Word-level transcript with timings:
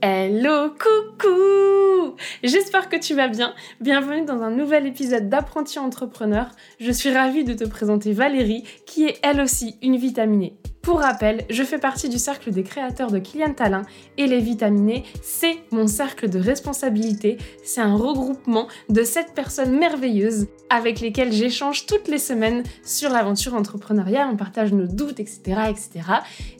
Hello, 0.00 0.70
coucou 0.70 2.14
J'espère 2.44 2.88
que 2.88 2.96
tu 2.96 3.14
vas 3.14 3.26
bien. 3.26 3.52
Bienvenue 3.80 4.24
dans 4.24 4.42
un 4.42 4.50
nouvel 4.50 4.86
épisode 4.86 5.28
d'Apprenti 5.28 5.80
Entrepreneur. 5.80 6.46
Je 6.78 6.92
suis 6.92 7.12
ravie 7.12 7.42
de 7.42 7.54
te 7.54 7.64
présenter 7.64 8.12
Valérie, 8.12 8.62
qui 8.86 9.06
est 9.06 9.18
elle 9.24 9.40
aussi 9.40 9.76
une 9.82 9.96
vitaminée. 9.96 10.56
Pour 10.88 11.00
rappel, 11.00 11.44
je 11.50 11.64
fais 11.64 11.76
partie 11.76 12.08
du 12.08 12.16
cercle 12.16 12.50
des 12.50 12.62
créateurs 12.62 13.10
de 13.10 13.18
Kylian 13.18 13.52
Talin 13.52 13.82
et 14.16 14.26
les 14.26 14.40
vitaminés, 14.40 15.04
c'est 15.20 15.58
mon 15.70 15.86
cercle 15.86 16.30
de 16.30 16.38
responsabilité. 16.38 17.36
C'est 17.62 17.82
un 17.82 17.94
regroupement 17.94 18.68
de 18.88 19.02
sept 19.02 19.34
personnes 19.34 19.78
merveilleuses 19.78 20.46
avec 20.70 21.00
lesquelles 21.00 21.30
j'échange 21.30 21.84
toutes 21.84 22.08
les 22.08 22.16
semaines 22.16 22.62
sur 22.82 23.10
l'aventure 23.10 23.54
entrepreneuriale. 23.54 24.28
On 24.32 24.36
partage 24.36 24.72
nos 24.72 24.86
doutes, 24.86 25.20
etc., 25.20 25.40
etc. 25.68 25.90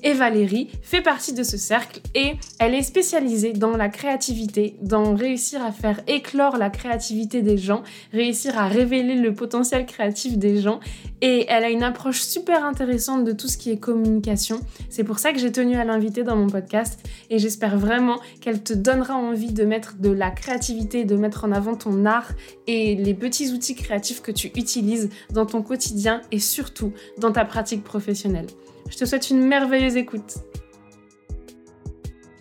Et 0.03 0.13
Valérie 0.13 0.69
fait 0.83 1.01
partie 1.01 1.33
de 1.33 1.43
ce 1.43 1.57
cercle 1.57 2.01
et 2.15 2.35
elle 2.59 2.75
est 2.75 2.83
spécialisée 2.83 3.55
dans 3.55 3.79
la 3.79 3.89
créativité, 3.89 4.77
dans 4.83 5.15
réussir 5.15 5.65
à 5.65 5.73
faire 5.73 6.03
éclore 6.07 6.59
la 6.59 6.69
créativité 6.69 7.41
des 7.41 7.57
gens, 7.57 7.83
réussir 8.13 8.59
à 8.59 8.69
révéler 8.69 9.15
le 9.15 9.33
potentiel 9.33 9.87
créatif 9.87 10.37
des 10.37 10.61
gens. 10.61 10.81
Et 11.21 11.47
elle 11.49 11.65
a 11.65 11.71
une 11.71 11.83
approche 11.83 12.21
super 12.21 12.65
intéressante 12.65 13.25
de 13.25 13.33
tout 13.33 13.49
ce 13.49 13.59
qui 13.59 13.71
est 13.71 13.79
communication 13.79 14.61
c'est 14.89 15.05
pour 15.05 15.19
ça 15.19 15.33
que 15.33 15.39
j'ai 15.39 15.53
tenu 15.53 15.77
à 15.77 15.85
l'inviter 15.85 16.23
dans 16.23 16.37
mon 16.37 16.49
podcast 16.49 16.99
et 17.31 17.39
j'espère 17.39 17.79
vraiment 17.79 18.19
qu'elle 18.41 18.63
te 18.63 18.73
donnera 18.73 19.15
envie 19.15 19.53
de 19.53 19.65
mettre 19.65 19.97
de 19.97 20.11
la 20.11 20.31
créativité, 20.31 21.05
de 21.05 21.17
mettre 21.17 21.45
en 21.45 21.53
avant 21.53 21.77
ton 21.77 22.05
art 22.07 22.33
et 22.67 22.97
les 22.97 23.15
petits 23.15 23.53
outils 23.53 23.75
créatifs 23.75 24.23
que 24.23 24.33
tu 24.33 24.49
utilises 24.57 25.11
dans 25.31 25.47
ton 25.47 25.63
quotidien 25.63 26.23
et 26.33 26.39
surtout 26.39 26.93
dans 27.19 27.33
ta 27.33 27.45
pratique 27.45 27.85
professionnelle. 27.85 28.47
Je 28.91 28.97
te 28.97 29.05
souhaite 29.05 29.31
une 29.31 29.41
merveilleuse 29.41 29.97
écoute. 29.97 30.39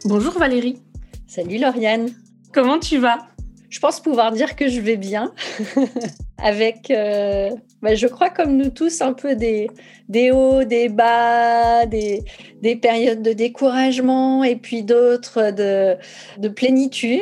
Bonjour 0.06 0.38
Valérie. 0.38 0.82
Salut 1.28 1.58
Lauriane. 1.58 2.10
Comment 2.54 2.80
tu 2.80 2.98
vas? 2.98 3.37
Je 3.70 3.80
pense 3.80 4.00
pouvoir 4.00 4.32
dire 4.32 4.56
que 4.56 4.70
je 4.70 4.80
vais 4.80 4.98
bien. 4.98 5.34
Avec, 6.38 6.92
euh, 6.92 7.50
bah, 7.82 7.96
je 7.96 8.08
crois 8.08 8.30
comme 8.30 8.56
nous 8.58 8.70
tous, 8.70 9.02
un 9.02 9.14
peu 9.14 9.36
des, 9.36 9.70
des 10.08 10.32
hauts, 10.32 10.64
des 10.64 10.88
bas, 10.88 11.86
des, 11.86 12.24
des 12.62 12.76
périodes 12.76 13.22
de 13.22 13.34
découragement 13.34 14.44
et 14.44 14.56
puis 14.56 14.84
d'autres 14.84 15.52
de, 15.52 15.98
de 16.40 16.48
plénitude. 16.50 17.22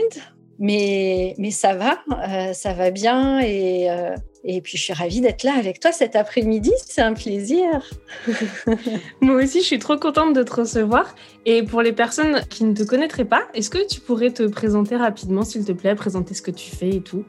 Mais, 0.60 1.36
mais 1.38 1.52
ça 1.52 1.76
va, 1.76 2.00
euh, 2.28 2.54
ça 2.54 2.74
va 2.74 2.92
bien 2.92 3.40
et, 3.40 3.90
euh, 3.90 4.16
et 4.48 4.62
puis 4.62 4.78
je 4.78 4.84
suis 4.84 4.94
ravie 4.94 5.22
d'être 5.22 5.44
là 5.44 5.54
avec 5.58 5.80
toi 5.80 5.92
cet 5.92 6.16
après-midi, 6.16 6.72
c'est 6.86 7.02
un 7.02 7.14
plaisir. 7.14 7.66
Moi 9.22 9.44
aussi, 9.44 9.62
je 9.62 9.66
suis 9.66 9.80
trop 9.80 9.98
contente 9.98 10.34
de 10.34 10.44
te 10.44 10.54
recevoir. 10.54 11.16
Et 11.46 11.64
pour 11.64 11.82
les 11.82 11.94
personnes 11.94 12.42
qui 12.50 12.64
ne 12.64 12.74
te 12.74 12.84
connaîtraient 12.84 13.26
pas, 13.26 13.44
est-ce 13.56 13.72
que 13.72 13.86
tu 13.88 14.00
pourrais 14.00 14.32
te 14.32 14.44
présenter 14.44 14.96
rapidement, 14.96 15.44
s'il 15.44 15.66
te 15.66 15.72
plaît, 15.72 15.96
présenter 15.96 16.36
ce 16.36 16.44
que 16.44 16.52
tu 16.52 16.70
fais 16.70 16.90
et 16.90 17.02
tout? 17.02 17.26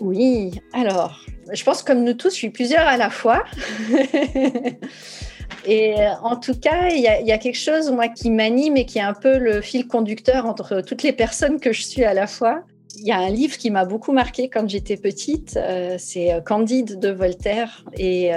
Oui, 0.00 0.60
alors, 0.72 1.20
je 1.52 1.62
pense 1.62 1.82
comme 1.82 2.04
nous 2.04 2.14
tous, 2.14 2.30
je 2.30 2.36
suis 2.36 2.50
plusieurs 2.50 2.86
à 2.86 2.96
la 2.96 3.10
fois. 3.10 3.44
et 5.66 5.94
en 6.22 6.36
tout 6.36 6.58
cas, 6.58 6.88
il 6.88 7.00
y, 7.00 7.32
a 7.32 7.38
quelque 7.38 7.58
chose, 7.58 7.90
moi, 7.90 8.08
qui 8.08 8.30
m'anime 8.30 8.76
et 8.76 8.86
qui 8.86 8.98
est 8.98 9.02
un 9.02 9.14
peu 9.14 9.38
le 9.38 9.60
fil 9.60 9.86
conducteur 9.86 10.46
entre 10.46 10.80
toutes 10.80 11.02
les 11.02 11.12
personnes 11.12 11.60
que 11.60 11.72
je 11.72 11.82
suis 11.82 12.04
à 12.04 12.14
la 12.14 12.26
fois. 12.26 12.62
Il 12.98 13.06
y 13.06 13.12
a 13.12 13.18
un 13.18 13.30
livre 13.30 13.56
qui 13.58 13.70
m'a 13.70 13.84
beaucoup 13.84 14.12
marqué 14.12 14.48
quand 14.48 14.68
j'étais 14.68 14.96
petite, 14.96 15.56
euh, 15.56 15.96
c'est 15.98 16.32
euh, 16.32 16.40
Candide 16.40 16.98
de 16.98 17.10
Voltaire. 17.10 17.84
Et 17.98 18.30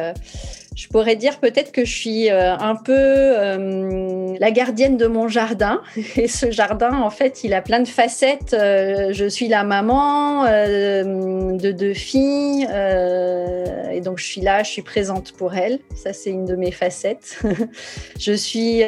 je 0.80 0.88
pourrais 0.88 1.18
dire 1.18 1.42
peut-être 1.42 1.74
que 1.74 1.84
je 1.84 1.94
suis 1.94 2.32
euh, 2.32 2.56
un 2.56 2.76
peu 2.78 2.94
euh, 2.96 4.34
la 4.40 4.50
gardienne 4.50 4.96
de 4.96 5.08
mon 5.08 5.28
jardin. 5.28 5.82
Et 6.16 6.30
ce 6.30 6.52
jardin, 6.52 6.94
en 6.94 7.10
fait, 7.10 7.44
il 7.44 7.54
a 7.54 7.62
plein 7.62 7.82
de 7.82 7.88
facettes. 7.88 8.54
Euh, 8.54 9.12
je 9.12 9.26
suis 9.26 9.50
la 9.50 9.66
maman 9.66 10.46
de 10.46 11.72
deux 11.72 11.94
filles. 11.94 12.64
et 13.92 14.00
donc, 14.00 14.20
je 14.20 14.24
suis 14.24 14.40
là, 14.40 14.64
je 14.64 14.70
suis 14.70 14.82
présente 14.82 15.34
pour 15.34 15.54
elles. 15.54 15.80
Ça, 15.96 16.14
c'est 16.14 16.30
une 16.30 16.46
de 16.46 16.56
mes 16.56 16.72
facettes. 16.72 17.44
je 18.20 18.32
suis 18.32 18.84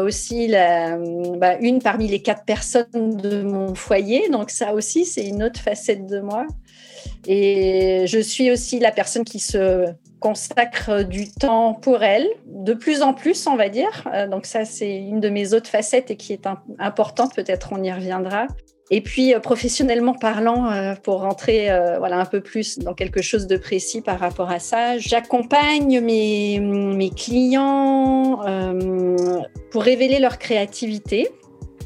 aussi 0.00 0.48
la, 0.48 0.96
bah, 1.36 1.58
une 1.60 1.82
parmi 1.82 2.08
les 2.08 2.22
quatre 2.22 2.44
personnes 2.44 3.18
de 3.18 3.42
mon 3.42 3.74
foyer. 3.74 4.30
Donc, 4.30 4.48
ça 4.48 4.72
aussi, 4.72 5.04
c'est 5.04 5.26
une 5.26 5.42
autre 5.42 5.60
facette 5.60 6.06
de 6.06 6.20
moi. 6.20 6.46
Et 7.26 8.06
je 8.06 8.18
suis 8.18 8.50
aussi 8.50 8.78
la 8.78 8.92
personne 8.92 9.24
qui 9.24 9.40
se 9.40 9.92
consacre 10.24 11.02
du 11.02 11.30
temps 11.30 11.74
pour 11.74 12.02
elle, 12.02 12.26
de 12.46 12.72
plus 12.72 13.02
en 13.02 13.12
plus, 13.12 13.46
on 13.46 13.56
va 13.56 13.68
dire. 13.68 14.08
Euh, 14.14 14.26
donc 14.26 14.46
ça, 14.46 14.64
c'est 14.64 14.96
une 14.96 15.20
de 15.20 15.28
mes 15.28 15.52
autres 15.52 15.68
facettes 15.68 16.10
et 16.10 16.16
qui 16.16 16.32
est 16.32 16.48
importante, 16.78 17.34
peut-être 17.36 17.68
on 17.72 17.82
y 17.82 17.92
reviendra. 17.92 18.46
Et 18.90 19.02
puis, 19.02 19.34
euh, 19.34 19.38
professionnellement 19.38 20.14
parlant, 20.14 20.72
euh, 20.72 20.94
pour 20.94 21.20
rentrer 21.20 21.68
voilà, 21.98 22.16
un 22.16 22.24
peu 22.24 22.40
plus 22.40 22.78
dans 22.78 22.94
quelque 22.94 23.20
chose 23.20 23.46
de 23.46 23.58
précis 23.58 24.00
par 24.00 24.18
rapport 24.18 24.50
à 24.50 24.60
ça, 24.60 24.96
j'accompagne 24.96 26.00
mes, 26.00 26.58
mes 26.58 27.10
clients 27.10 28.40
pour 29.70 29.82
révéler 29.82 30.20
leur 30.20 30.38
créativité 30.38 31.28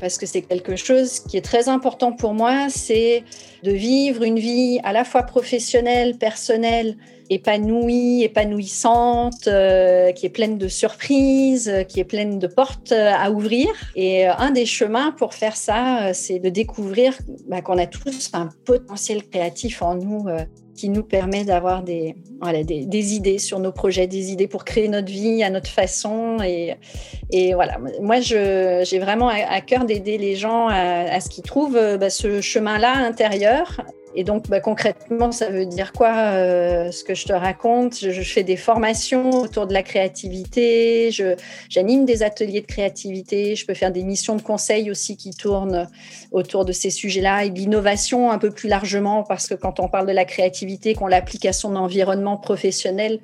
parce 0.00 0.18
que 0.18 0.26
c'est 0.26 0.42
quelque 0.42 0.76
chose 0.76 1.20
qui 1.20 1.36
est 1.36 1.44
très 1.44 1.68
important 1.68 2.12
pour 2.12 2.34
moi, 2.34 2.68
c'est 2.68 3.24
de 3.62 3.72
vivre 3.72 4.22
une 4.22 4.38
vie 4.38 4.78
à 4.84 4.92
la 4.92 5.04
fois 5.04 5.22
professionnelle, 5.22 6.16
personnelle, 6.16 6.96
épanouie, 7.30 8.22
épanouissante, 8.22 9.48
euh, 9.48 10.12
qui 10.12 10.26
est 10.26 10.30
pleine 10.30 10.58
de 10.58 10.68
surprises, 10.68 11.72
qui 11.88 12.00
est 12.00 12.04
pleine 12.04 12.38
de 12.38 12.46
portes 12.46 12.92
à 12.92 13.30
ouvrir. 13.30 13.68
Et 13.96 14.28
euh, 14.28 14.32
un 14.38 14.50
des 14.50 14.66
chemins 14.66 15.12
pour 15.12 15.34
faire 15.34 15.56
ça, 15.56 16.08
euh, 16.08 16.10
c'est 16.14 16.38
de 16.38 16.48
découvrir 16.48 17.14
bah, 17.48 17.60
qu'on 17.60 17.78
a 17.78 17.86
tous 17.86 18.30
un 18.32 18.48
potentiel 18.64 19.22
créatif 19.28 19.82
en 19.82 19.94
nous 19.94 20.26
qui 20.78 20.88
nous 20.88 21.02
permet 21.02 21.44
d'avoir 21.44 21.82
des, 21.82 22.14
voilà, 22.40 22.62
des, 22.62 23.14
idées 23.14 23.38
sur 23.38 23.58
nos 23.58 23.72
projets, 23.72 24.06
des 24.06 24.30
idées 24.30 24.46
pour 24.46 24.64
créer 24.64 24.86
notre 24.88 25.10
vie 25.10 25.42
à 25.42 25.50
notre 25.50 25.68
façon. 25.68 26.38
Et, 26.44 26.76
et 27.32 27.52
voilà, 27.54 27.78
moi, 28.00 28.20
j'ai 28.20 28.98
vraiment 29.00 29.28
à, 29.28 29.60
cœur 29.60 29.84
d'aider 29.84 30.18
les 30.18 30.36
gens 30.36 30.68
à, 30.68 31.18
ce 31.20 31.28
qu'ils 31.28 31.42
trouvent 31.42 31.98
bah, 31.98 32.10
ce 32.10 32.40
chemin-là 32.40 32.92
intérieur 32.92 33.80
et 34.18 34.24
donc, 34.24 34.48
bah, 34.48 34.58
concrètement, 34.58 35.30
ça 35.30 35.48
veut 35.48 35.64
dire 35.64 35.92
quoi 35.92 36.12
euh, 36.32 36.90
Ce 36.90 37.04
que 37.04 37.14
je 37.14 37.24
te 37.24 37.32
raconte, 37.32 38.00
je, 38.00 38.22
fais 38.22 38.42
des 38.42 38.56
formations 38.56 39.30
autour 39.30 39.68
de 39.68 39.72
la 39.72 39.84
créativité, 39.84 41.12
j'anime 41.68 42.04
des 42.04 42.24
ateliers 42.24 42.60
de 42.60 42.66
créativité, 42.66 43.54
je 43.54 43.64
peux 43.64 43.74
faire 43.74 43.92
des 43.92 44.02
missions 44.02 44.34
de 44.34 44.42
conseil 44.42 44.90
aussi 44.90 45.16
qui 45.16 45.30
tournent 45.30 45.86
autour 46.32 46.64
de 46.64 46.72
ces 46.72 46.90
sujets-là 46.90 47.44
et 47.44 47.50
de 47.50 47.58
l'innovation 47.60 48.32
un 48.32 48.38
peu 48.38 48.50
plus 48.50 48.68
largement, 48.68 49.22
parce 49.22 49.46
que 49.46 49.54
quand 49.54 49.78
on 49.78 49.86
parle 49.86 50.08
de 50.08 50.12
la 50.12 50.24
créativité, 50.24 50.94
qu'on 50.94 51.06
l'applique 51.06 51.46
à 51.46 51.52
son 51.52 51.76
environnement 51.76 52.38
professionnel, 52.38 53.20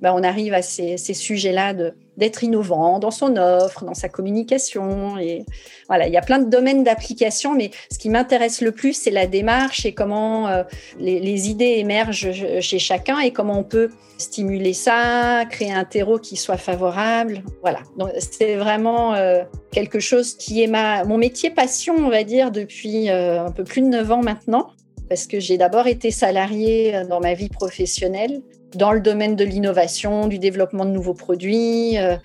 bah, 0.00 0.14
on 0.14 0.22
arrive 0.22 0.54
à 0.54 0.62
ces, 0.62 0.96
ces 0.96 1.14
sujets-là 1.14 1.74
d'être 2.16 2.42
innovant 2.42 2.98
dans 2.98 3.10
son 3.10 3.36
offre, 3.36 3.84
dans 3.84 3.94
sa 3.94 4.08
communication. 4.08 5.18
Et 5.18 5.44
voilà, 5.88 6.06
il 6.06 6.12
y 6.12 6.16
a 6.16 6.22
plein 6.22 6.38
de 6.38 6.48
domaines 6.48 6.84
d'application, 6.84 7.54
mais 7.54 7.70
ce 7.90 7.98
qui 7.98 8.08
m'intéresse 8.08 8.60
le 8.60 8.72
plus, 8.72 8.94
c'est 8.94 9.10
la 9.10 9.26
démarche 9.26 9.84
et 9.86 9.92
comment 9.92 10.48
euh, 10.48 10.62
les, 10.98 11.48
idées 11.48 11.76
émergent 11.78 12.60
chez 12.60 12.78
chacun 12.78 13.20
et 13.20 13.32
comment 13.32 13.58
on 13.58 13.64
peut 13.64 13.90
stimuler 14.18 14.72
ça, 14.72 15.44
créer 15.50 15.72
un 15.72 15.84
terreau 15.84 16.18
qui 16.18 16.36
soit 16.36 16.56
favorable. 16.56 17.42
Voilà, 17.60 17.80
donc 17.98 18.10
c'est 18.18 18.56
vraiment 18.56 19.14
euh, 19.14 19.42
quelque 19.70 20.00
chose 20.00 20.34
qui 20.34 20.62
est 20.62 20.66
ma, 20.66 21.04
mon 21.04 21.18
métier 21.18 21.50
passion, 21.50 21.94
on 21.98 22.08
va 22.08 22.24
dire, 22.24 22.50
depuis 22.50 23.10
euh, 23.10 23.44
un 23.44 23.52
peu 23.52 23.64
plus 23.64 23.82
de 23.82 23.88
neuf 23.88 24.10
ans 24.10 24.22
maintenant 24.22 24.70
parce 25.08 25.26
que 25.26 25.38
j'ai 25.38 25.56
d'abord 25.56 25.86
été 25.86 26.10
salariée 26.10 27.04
dans 27.08 27.20
ma 27.20 27.34
vie 27.34 27.48
professionnelle 27.48 28.42
dans 28.76 28.92
le 28.92 29.00
domaine 29.00 29.36
de 29.36 29.44
l'innovation, 29.44 30.28
du 30.28 30.38
développement 30.38 30.84
de 30.84 30.90
nouveaux 30.90 31.14
produits. 31.14 31.98
Euh, 31.98 32.16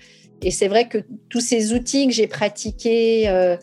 et 0.44 0.50
c'est 0.50 0.66
vrai 0.66 0.88
que 0.88 0.98
tous 1.28 1.40
ces 1.40 1.72
outils 1.72 2.08
que 2.08 2.12
j'ai 2.12 2.26
pratiqués, 2.26 3.28
euh, 3.28 3.56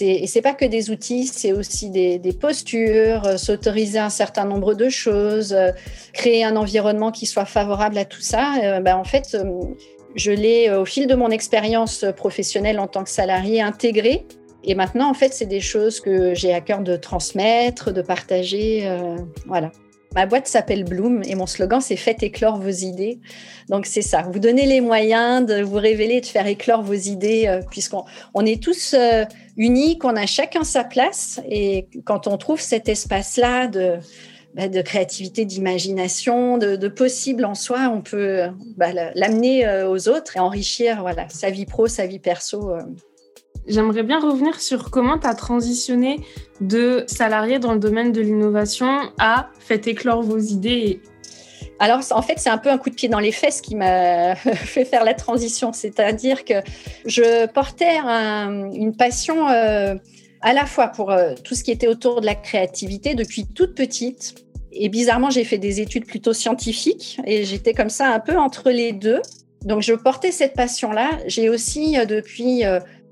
et 0.00 0.26
c'est 0.28 0.42
pas 0.42 0.54
que 0.54 0.64
des 0.64 0.90
outils, 0.90 1.26
c'est 1.26 1.52
aussi 1.52 1.90
des, 1.90 2.20
postures, 2.40 3.26
euh, 3.26 3.36
s'autoriser 3.36 3.98
un 3.98 4.10
certain 4.10 4.44
nombre 4.44 4.74
de 4.74 4.88
choses, 4.88 5.56
créer 6.12 6.44
un 6.44 6.54
environnement 6.54 7.10
qui 7.10 7.26
soit 7.26 7.46
favorable 7.46 7.98
à 7.98 8.04
tout 8.04 8.20
ça. 8.20 8.80
ben, 8.80 8.94
en 8.94 9.02
fait, 9.02 9.36
je 10.14 10.30
l'ai 10.30 10.70
au 10.70 10.84
fil 10.84 11.08
de 11.08 11.16
mon 11.16 11.30
expérience 11.30 12.04
professionnelle 12.16 12.78
en 12.78 12.86
tant 12.86 13.02
que 13.02 13.10
salarié 13.10 13.60
intégré. 13.60 14.24
Et 14.62 14.76
maintenant, 14.76 15.10
en 15.10 15.14
fait, 15.14 15.34
c'est 15.34 15.46
des 15.46 15.60
choses 15.60 15.98
que 15.98 16.32
j'ai 16.34 16.54
à 16.54 16.60
cœur 16.60 16.80
de 16.80 16.94
transmettre, 16.94 17.92
de 17.92 18.02
partager. 18.02 18.88
voilà. 19.46 19.72
Ma 20.14 20.26
boîte 20.26 20.48
s'appelle 20.48 20.84
Bloom 20.84 21.22
et 21.24 21.36
mon 21.36 21.46
slogan 21.46 21.80
c'est 21.80 21.96
Faites 21.96 22.22
éclore 22.22 22.58
vos 22.58 22.68
idées. 22.68 23.20
Donc 23.68 23.86
c'est 23.86 24.02
ça, 24.02 24.22
vous 24.22 24.40
donnez 24.40 24.66
les 24.66 24.80
moyens 24.80 25.46
de 25.46 25.62
vous 25.62 25.76
révéler, 25.76 26.20
de 26.20 26.26
faire 26.26 26.46
éclore 26.48 26.82
vos 26.82 26.94
idées, 26.94 27.46
euh, 27.46 27.60
puisqu'on 27.70 28.04
on 28.34 28.44
est 28.44 28.60
tous 28.60 28.94
euh, 28.94 29.24
uniques, 29.56 30.04
on 30.04 30.16
a 30.16 30.26
chacun 30.26 30.64
sa 30.64 30.82
place 30.82 31.40
et 31.48 31.86
quand 32.04 32.26
on 32.26 32.36
trouve 32.38 32.60
cet 32.60 32.88
espace-là 32.88 33.68
de, 33.68 33.98
bah, 34.54 34.68
créativité, 34.82 35.44
d'imagination, 35.44 36.58
de, 36.58 36.88
possible 36.88 37.44
en 37.44 37.54
soi, 37.54 37.88
on 37.94 38.00
peut 38.00 38.48
bah, 38.76 38.92
l'amener 39.14 39.64
euh, 39.64 39.88
aux 39.88 40.08
autres 40.08 40.36
et 40.36 40.40
enrichir 40.40 41.02
voilà, 41.02 41.28
sa 41.28 41.50
vie 41.50 41.66
pro, 41.66 41.86
sa 41.86 42.06
vie 42.06 42.18
perso. 42.18 42.72
J'aimerais 43.70 44.02
bien 44.02 44.18
revenir 44.18 44.60
sur 44.60 44.90
comment 44.90 45.16
tu 45.16 45.28
as 45.28 45.34
transitionné 45.34 46.18
de 46.60 47.04
salarié 47.06 47.60
dans 47.60 47.72
le 47.72 47.78
domaine 47.78 48.10
de 48.10 48.20
l'innovation 48.20 48.98
à 49.20 49.50
faites 49.60 49.86
éclore 49.86 50.22
vos 50.22 50.38
idées. 50.38 51.00
Alors, 51.78 52.00
en 52.10 52.20
fait, 52.20 52.34
c'est 52.38 52.50
un 52.50 52.58
peu 52.58 52.68
un 52.68 52.78
coup 52.78 52.90
de 52.90 52.96
pied 52.96 53.08
dans 53.08 53.20
les 53.20 53.30
fesses 53.30 53.60
qui 53.60 53.76
m'a 53.76 54.34
fait 54.34 54.84
faire 54.84 55.04
la 55.04 55.14
transition. 55.14 55.72
C'est-à-dire 55.72 56.44
que 56.44 56.54
je 57.06 57.46
portais 57.46 57.98
une 57.98 58.96
passion 58.96 59.48
euh, 59.48 59.94
à 60.40 60.52
la 60.52 60.66
fois 60.66 60.88
pour 60.88 61.12
euh, 61.12 61.34
tout 61.44 61.54
ce 61.54 61.62
qui 61.62 61.70
était 61.70 61.86
autour 61.86 62.20
de 62.20 62.26
la 62.26 62.34
créativité 62.34 63.14
depuis 63.14 63.46
toute 63.46 63.76
petite. 63.76 64.34
Et 64.72 64.88
bizarrement, 64.88 65.30
j'ai 65.30 65.44
fait 65.44 65.58
des 65.58 65.80
études 65.80 66.06
plutôt 66.06 66.32
scientifiques 66.32 67.20
et 67.24 67.44
j'étais 67.44 67.72
comme 67.72 67.90
ça 67.90 68.08
un 68.08 68.18
peu 68.18 68.36
entre 68.36 68.70
les 68.70 68.90
deux. 68.90 69.22
Donc, 69.62 69.82
je 69.82 69.94
portais 69.94 70.32
cette 70.32 70.54
passion-là. 70.54 71.10
J'ai 71.26 71.48
aussi, 71.48 71.96
euh, 71.96 72.04
depuis 72.04 72.64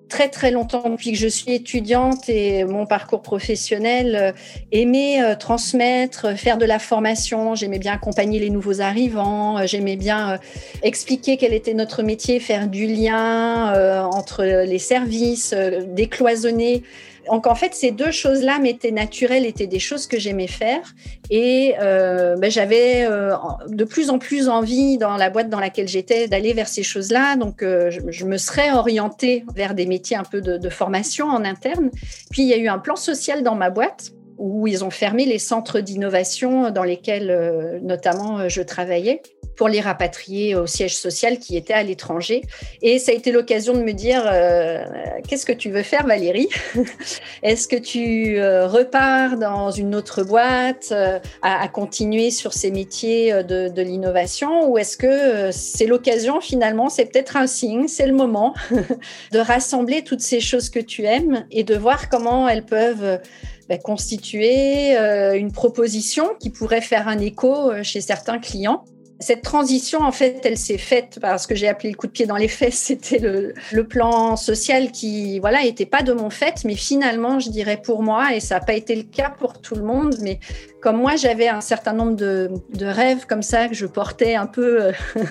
très 0.09 0.29
très 0.29 0.51
longtemps 0.51 0.89
depuis 0.89 1.13
que 1.13 1.19
je 1.19 1.29
suis 1.29 1.53
étudiante 1.53 2.29
et 2.29 2.65
mon 2.65 2.87
parcours 2.87 3.23
professionnel, 3.23 4.17
euh, 4.17 4.33
aimé 4.73 5.23
euh, 5.23 5.35
transmettre, 5.35 6.37
faire 6.37 6.59
de 6.59 6.65
la 6.65 6.79
formation. 6.79 7.55
J'aimais 7.55 7.79
bien 7.79 7.93
accompagner 7.93 8.39
les 8.39 8.51
nouveaux 8.51 8.81
arrivants. 8.81 9.59
Euh, 9.59 9.67
j'aimais 9.67 9.97
bien 9.97 10.39
expliquer 10.83 11.37
quel 11.37 11.53
était 11.53 11.75
notre 11.75 12.03
métier, 12.03 12.41
faire 12.41 12.69
du 12.69 12.87
lien 12.87 14.09
entre 14.09 14.45
les 14.45 14.79
services, 14.79 15.55
décloisonner 15.89 16.83
donc 17.31 17.47
en 17.47 17.55
fait, 17.55 17.75
ces 17.75 17.91
deux 17.91 18.11
choses-là 18.11 18.59
m'étaient 18.59 18.91
naturelles, 18.91 19.47
étaient 19.47 19.67
des 19.67 19.79
choses 19.79 20.07
que 20.07 20.19
j'aimais 20.19 20.47
faire. 20.47 20.95
Et 21.31 21.75
euh, 21.81 22.37
ben, 22.37 22.51
j'avais 22.51 23.05
euh, 23.05 23.35
de 23.69 23.85
plus 23.85 24.11
en 24.11 24.19
plus 24.19 24.49
envie 24.49 24.99
dans 24.99 25.17
la 25.17 25.31
boîte 25.31 25.49
dans 25.49 25.61
laquelle 25.61 25.89
j'étais 25.89 26.29
d'aller 26.29 26.53
vers 26.53 26.69
ces 26.69 26.83
choses-là. 26.83 27.37
Donc 27.37 27.63
euh, 27.63 27.91
je, 27.91 28.25
me 28.25 28.37
serais 28.37 28.73
orientée 28.73 29.45
vers 29.55 29.75
des 29.75 29.87
métiers 29.87 30.17
un 30.17 30.25
peu 30.25 30.41
de, 30.41 30.57
de 30.57 30.69
formation 30.69 31.27
en 31.27 31.45
interne. 31.45 31.91
Puis 32.31 32.43
il 32.43 32.49
y 32.49 32.55
a 32.55 32.57
eu 32.57 32.69
un 32.69 32.79
plan 32.79 32.97
social 32.97 33.43
dans 33.43 33.55
ma 33.55 33.71
boîte 33.71 34.13
où 34.39 34.67
ils 34.67 34.85
ont 34.85 34.91
fermé 34.91 35.25
les 35.25 35.39
centres 35.39 35.81
d'innovation 35.81 36.71
dans 36.71 36.85
lesquels 36.85 37.81
notamment 37.83 38.49
je 38.49 38.63
travaillais 38.63 39.21
pour 39.59 39.69
les 39.69 39.81
rapatrier 39.81 40.55
au 40.55 40.67
siège 40.67 40.97
social 40.97 41.39
qui 41.41 41.57
était 41.57 41.75
à 41.75 41.83
l'étranger. 41.83 42.43
Et 42.81 43.01
ça 43.01 43.11
a 43.11 43.15
été 43.15 43.33
l'occasion 43.33 43.75
de 43.75 43.83
me 43.83 43.93
dire, 43.93 44.23
euh, 44.25 44.85
qu'est-ce 45.27 45.45
que 45.45 45.53
tu 45.53 45.69
veux 45.69 45.83
faire 45.83 46.07
Valérie? 46.07 46.49
Est-ce 47.43 47.67
que 47.67 47.77
tu 47.77 48.39
euh, 48.39 48.69
repars 48.69 49.37
dans 49.37 49.73
une 49.73 49.97
autre 49.97 50.23
boîte 50.23 50.91
euh, 50.93 51.19
à, 51.43 51.67
continuer 51.67 52.31
sur 52.31 52.53
ces 52.53 52.71
métiers 52.71 53.43
de, 53.43 53.83
l'innovation? 53.83 54.71
Ou 54.71 54.79
est-ce 54.79 54.97
que 54.97 55.51
c'est 55.51 55.87
l'occasion 55.87 56.41
finalement, 56.41 56.89
c'est 56.89 57.07
peut-être 57.07 57.37
un 57.37 57.49
signe, 57.49 57.89
c'est 57.89 58.07
le 58.07 58.15
moment 58.15 58.55
de 59.33 59.39
rassembler 59.39 60.05
toutes 60.05 60.21
ces 60.21 60.41
choses 60.41 60.71
que 60.71 60.79
tu 60.79 61.05
aimes 61.05 61.47
et 61.51 61.65
de 61.65 61.75
voir 61.75 62.09
comment 62.09 62.49
elles 62.49 62.65
peuvent 62.65 63.21
bah, 63.69 63.79
constituer 63.79 64.97
une 65.37 65.51
proposition 65.51 66.31
qui 66.39 66.51
pourrait 66.51 66.81
faire 66.81 67.09
un 67.09 67.19
écho 67.19 67.73
chez 67.83 68.01
certains 68.01 68.39
clients? 68.39 68.85
Cette 69.21 69.43
transition, 69.43 70.01
en 70.03 70.13
fait, 70.13 70.41
elle 70.45 70.57
s'est 70.57 70.79
faite 70.79 71.19
parce 71.21 71.49
que 71.49 71.57
j'ai 71.57 71.67
appelé 71.67 71.91
le 71.91 71.97
coup 71.97 72.07
de 72.07 72.13
pied 72.13 72.27
dans 72.27 72.37
les 72.37 72.47
fesses. 72.47 72.79
C'était 72.89 73.19
le, 73.19 73.55
plan 73.89 74.37
social 74.37 74.93
qui, 74.93 75.41
voilà, 75.41 75.63
n'était 75.63 75.87
pas 75.87 76.03
de 76.03 76.13
mon 76.13 76.31
fait, 76.31 76.65
mais 76.65 76.75
finalement, 76.75 77.41
je 77.41 77.51
dirais 77.51 77.81
pour 77.83 78.03
moi, 78.03 78.35
et 78.35 78.41
ça 78.41 78.57
n'a 78.57 78.61
pas 78.61 78.75
été 78.75 78.95
le 78.95 79.03
cas 79.03 79.31
pour 79.31 79.61
tout 79.61 79.75
le 79.75 79.83
monde, 79.83 80.17
mais 80.21 80.39
comme 80.81 80.99
moi, 80.99 81.17
j'avais 81.17 81.49
un 81.49 81.61
certain 81.61 81.93
nombre 81.93 82.15
de, 82.17 82.51
rêves 82.81 83.27
comme 83.27 83.43
ça 83.43 83.69
que 83.69 83.75
je 83.75 83.87
portais 83.87 84.35
un 84.35 84.47
peu 84.47 84.85
euh, 84.85 84.93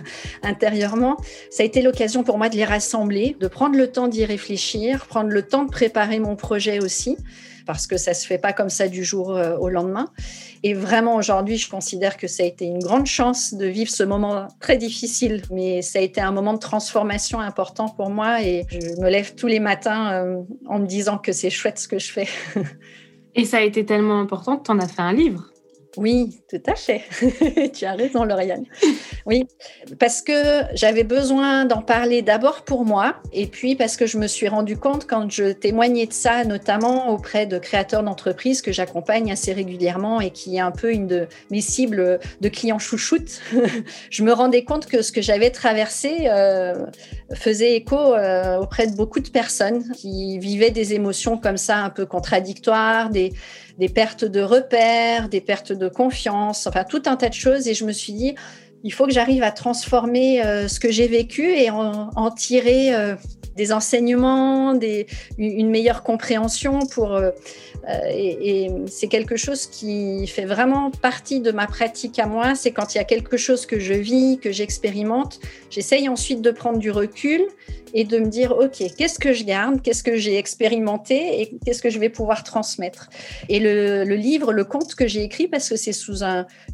intérieurement, 0.43 1.17
ça 1.49 1.63
a 1.63 1.65
été 1.65 1.81
l'occasion 1.81 2.23
pour 2.23 2.37
moi 2.37 2.49
de 2.49 2.55
les 2.55 2.65
rassembler, 2.65 3.37
de 3.39 3.47
prendre 3.47 3.77
le 3.77 3.87
temps 3.87 4.07
d'y 4.07 4.25
réfléchir, 4.25 5.05
prendre 5.05 5.29
le 5.29 5.43
temps 5.43 5.63
de 5.63 5.71
préparer 5.71 6.19
mon 6.19 6.35
projet 6.35 6.83
aussi 6.83 7.17
parce 7.67 7.85
que 7.85 7.97
ça 7.97 8.13
se 8.13 8.25
fait 8.25 8.39
pas 8.39 8.53
comme 8.53 8.69
ça 8.69 8.87
du 8.87 9.03
jour 9.03 9.35
euh, 9.35 9.55
au 9.57 9.69
lendemain. 9.69 10.09
Et 10.63 10.73
vraiment, 10.73 11.15
aujourd'hui, 11.15 11.57
je 11.57 11.69
considère 11.69 12.17
que 12.17 12.27
ça 12.27 12.43
a 12.43 12.45
été 12.47 12.65
une 12.65 12.79
grande 12.79 13.05
chance 13.05 13.53
de 13.53 13.65
vivre 13.67 13.91
ce 13.91 14.03
moment 14.03 14.47
très 14.59 14.77
difficile, 14.77 15.43
mais 15.51 15.83
ça 15.83 15.99
a 15.99 16.01
été 16.01 16.21
un 16.21 16.31
moment 16.31 16.53
de 16.53 16.59
transformation 16.59 17.39
important 17.39 17.89
pour 17.89 18.09
moi 18.09 18.41
et 18.41 18.65
je 18.69 18.99
me 19.01 19.09
lève 19.09 19.35
tous 19.35 19.47
les 19.47 19.59
matins 19.59 20.11
euh, 20.13 20.41
en 20.65 20.79
me 20.79 20.87
disant 20.87 21.19
que 21.19 21.31
c'est 21.31 21.51
chouette 21.51 21.77
ce 21.77 21.87
que 21.87 21.99
je 21.99 22.11
fais. 22.11 22.27
et 23.35 23.45
ça 23.45 23.57
a 23.57 23.61
été 23.61 23.85
tellement 23.85 24.19
important 24.19 24.57
que 24.57 24.63
tu 24.63 24.71
en 24.71 24.79
as 24.79 24.87
fait 24.87 25.01
un 25.01 25.13
livre. 25.13 25.51
Oui, 25.97 26.39
tout 26.47 26.61
à 26.67 26.75
fait. 26.75 27.01
tu 27.73 27.85
as 27.85 27.93
raison, 27.93 28.23
Lauriane. 28.23 28.65
Oui, 29.25 29.47
parce 29.99 30.21
que 30.21 30.61
j'avais 30.75 31.03
besoin 31.03 31.65
d'en 31.65 31.81
parler 31.81 32.21
d'abord 32.21 32.63
pour 32.63 32.85
moi, 32.85 33.15
et 33.33 33.47
puis 33.47 33.75
parce 33.75 33.97
que 33.97 34.05
je 34.05 34.19
me 34.19 34.27
suis 34.27 34.47
rendu 34.47 34.77
compte 34.77 35.07
quand 35.07 35.29
je 35.31 35.51
témoignais 35.51 36.05
de 36.05 36.13
ça, 36.13 36.43
notamment 36.45 37.09
auprès 37.09 37.47
de 37.47 37.57
créateurs 37.57 38.03
d'entreprises 38.03 38.61
que 38.61 38.71
j'accompagne 38.71 39.31
assez 39.31 39.53
régulièrement 39.53 40.21
et 40.21 40.29
qui 40.29 40.57
est 40.57 40.59
un 40.59 40.71
peu 40.71 40.91
une 40.91 41.07
de 41.07 41.27
mes 41.49 41.61
cibles 41.61 42.19
de 42.41 42.49
clients 42.49 42.79
chouchoutes, 42.79 43.41
je 44.11 44.23
me 44.23 44.31
rendais 44.31 44.63
compte 44.63 44.85
que 44.85 45.01
ce 45.01 45.11
que 45.11 45.21
j'avais 45.21 45.49
traversé 45.49 46.27
euh, 46.27 46.85
faisait 47.33 47.75
écho 47.75 48.13
euh, 48.13 48.57
auprès 48.59 48.85
de 48.85 48.95
beaucoup 48.95 49.19
de 49.19 49.29
personnes 49.29 49.91
qui 49.93 50.37
vivaient 50.37 50.71
des 50.71 50.93
émotions 50.93 51.37
comme 51.37 51.57
ça 51.57 51.77
un 51.77 51.89
peu 51.89 52.05
contradictoires, 52.05 53.09
des 53.09 53.33
des 53.77 53.89
pertes 53.89 54.25
de 54.25 54.41
repères, 54.41 55.29
des 55.29 55.41
pertes 55.41 55.71
de 55.71 55.87
confiance, 55.87 56.67
enfin 56.67 56.83
tout 56.83 57.03
un 57.05 57.15
tas 57.15 57.29
de 57.29 57.33
choses. 57.33 57.67
Et 57.67 57.73
je 57.73 57.85
me 57.85 57.91
suis 57.91 58.13
dit, 58.13 58.35
il 58.83 58.93
faut 58.93 59.05
que 59.05 59.11
j'arrive 59.13 59.43
à 59.43 59.51
transformer 59.51 60.43
euh, 60.43 60.67
ce 60.67 60.79
que 60.79 60.91
j'ai 60.91 61.07
vécu 61.07 61.43
et 61.43 61.69
en, 61.69 62.31
tirer 62.31 62.93
euh, 62.93 63.15
des 63.55 63.73
enseignements, 63.73 64.73
une 65.37 65.69
meilleure 65.69 66.03
compréhension 66.03 66.79
pour. 66.91 67.13
Euh, 67.15 67.31
et, 68.09 68.65
et 68.65 68.71
c'est 68.87 69.07
quelque 69.07 69.37
chose 69.37 69.65
qui 69.65 70.27
fait 70.27 70.45
vraiment 70.45 70.91
partie 70.91 71.39
de 71.39 71.51
ma 71.51 71.67
pratique 71.67 72.19
à 72.19 72.27
moi. 72.27 72.53
C'est 72.55 72.71
quand 72.71 72.93
il 72.93 72.97
y 72.97 73.01
a 73.01 73.03
quelque 73.03 73.37
chose 73.37 73.65
que 73.65 73.79
je 73.79 73.93
vis, 73.93 74.39
que 74.39 74.51
j'expérimente, 74.51 75.39
j'essaye 75.69 76.09
ensuite 76.09 76.41
de 76.41 76.51
prendre 76.51 76.79
du 76.79 76.91
recul 76.91 77.41
et 77.97 78.03
de 78.03 78.19
me 78.19 78.27
dire, 78.27 78.51
OK, 78.55 78.83
qu'est-ce 78.95 79.17
que 79.17 79.33
je 79.33 79.43
garde, 79.43 79.81
qu'est-ce 79.81 80.03
que 80.03 80.17
j'ai 80.17 80.37
expérimenté 80.37 81.41
et 81.41 81.57
qu'est-ce 81.65 81.81
que 81.81 81.89
je 81.89 81.97
vais 81.97 82.09
pouvoir 82.09 82.43
transmettre. 82.43 83.09
Et 83.49 83.59
le, 83.59 84.03
livre, 84.13 84.53
le 84.53 84.65
conte 84.65 84.93
que 84.93 85.07
j'ai 85.07 85.23
écrit, 85.23 85.47
parce 85.47 85.67
que 85.67 85.75
c'est 85.75 85.93
sous 85.93 86.19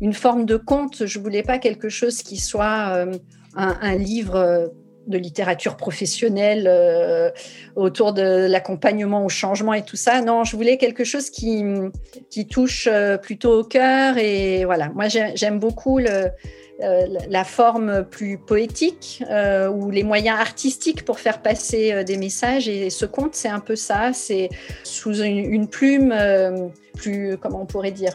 une 0.01 0.11
forme 0.11 0.45
de 0.45 0.57
conte, 0.57 1.05
je 1.05 1.19
voulais 1.19 1.41
pas 1.41 1.59
quelque 1.59 1.87
chose 1.87 2.23
qui 2.23 2.35
soit 2.35 2.89
euh, 2.89 3.13
un, 3.55 3.95
livre 3.95 4.73
de 5.07 5.17
littérature 5.17 5.77
professionnelle 5.77 6.65
euh, 6.67 7.29
autour 7.77 8.11
de 8.11 8.45
l'accompagnement 8.47 9.25
au 9.25 9.29
changement 9.29 9.73
et 9.73 9.83
tout 9.83 9.95
ça. 9.95 10.21
Non, 10.21 10.43
je 10.43 10.57
voulais 10.57 10.77
quelque 10.77 11.05
chose 11.05 11.29
qui, 11.29 11.63
qui 12.29 12.47
touche 12.47 12.89
euh, 12.91 13.17
plutôt 13.17 13.59
au 13.59 13.63
cœur. 13.63 14.17
Et 14.17 14.65
voilà, 14.65 14.89
moi 14.89 15.05
j'aime 15.07 15.59
beaucoup 15.59 15.99
le, 15.99 16.09
euh, 16.09 16.29
la 17.29 17.43
forme 17.43 18.03
plus 18.03 18.37
poétique 18.37 19.23
euh, 19.29 19.69
ou 19.69 19.89
les 19.89 20.03
moyens 20.03 20.39
artistiques 20.39 21.05
pour 21.05 21.19
faire 21.19 21.41
passer 21.41 21.93
euh, 21.93 22.03
des 22.03 22.17
messages. 22.17 22.67
Et 22.67 22.89
ce 22.89 23.05
conte, 23.05 23.35
c'est 23.35 23.49
un 23.49 23.59
peu 23.59 23.75
ça. 23.75 24.13
C'est 24.13 24.49
sous 24.83 25.21
une, 25.21 25.67
plume 25.67 26.13
plus, 26.95 27.37
comment 27.41 27.61
on 27.61 27.65
pourrait 27.65 27.91
dire, 27.91 28.13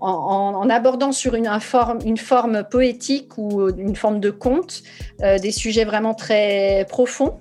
en, 0.00 0.68
abordant 0.70 1.12
sur 1.12 1.34
une, 1.34 1.48
forme, 1.60 1.98
une 2.04 2.16
forme 2.16 2.64
poétique 2.64 3.36
ou 3.36 3.68
une 3.68 3.96
forme 3.96 4.20
de 4.20 4.30
conte 4.30 4.82
des 5.20 5.50
sujets 5.50 5.84
vraiment 5.84 6.14
très 6.14 6.86
profonds. 6.88 7.38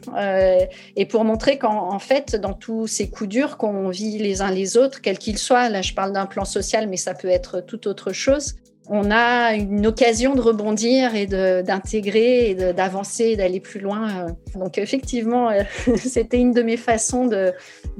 et 0.95 1.05
pour 1.05 1.23
montrer 1.23 1.57
qu'en 1.57 1.99
fait, 1.99 2.35
dans 2.35 2.53
tous 2.53 2.87
ces 2.87 3.09
coups 3.09 3.29
durs 3.29 3.57
qu'on 3.57 3.89
vit 3.89 4.17
les 4.17 4.41
uns 4.41 4.51
les 4.51 4.77
autres, 4.77 5.01
quels 5.01 5.19
qu'ils 5.19 5.37
soient, 5.37 5.69
là 5.69 5.81
je 5.81 5.93
parle 5.93 6.11
d'un 6.11 6.25
plan 6.25 6.45
social, 6.45 6.87
mais 6.87 6.97
ça 6.97 7.13
peut 7.13 7.29
être 7.29 7.61
tout 7.61 7.87
autre 7.87 8.11
chose, 8.11 8.55
on 8.89 9.11
a 9.11 9.53
une 9.53 9.87
occasion 9.87 10.35
de 10.35 10.41
rebondir 10.41 11.15
et 11.15 11.25
d'intégrer 11.25 12.49
et 12.49 12.55
d'avancer, 12.55 13.35
d'aller 13.35 13.59
plus 13.59 13.79
loin. 13.79 14.27
Donc 14.55 14.77
effectivement, 14.77 15.49
euh, 15.49 15.61
c'était 15.95 16.37
une 16.37 16.51
de 16.51 16.61
mes 16.61 16.77
façons 16.77 17.27
de, 17.27 17.53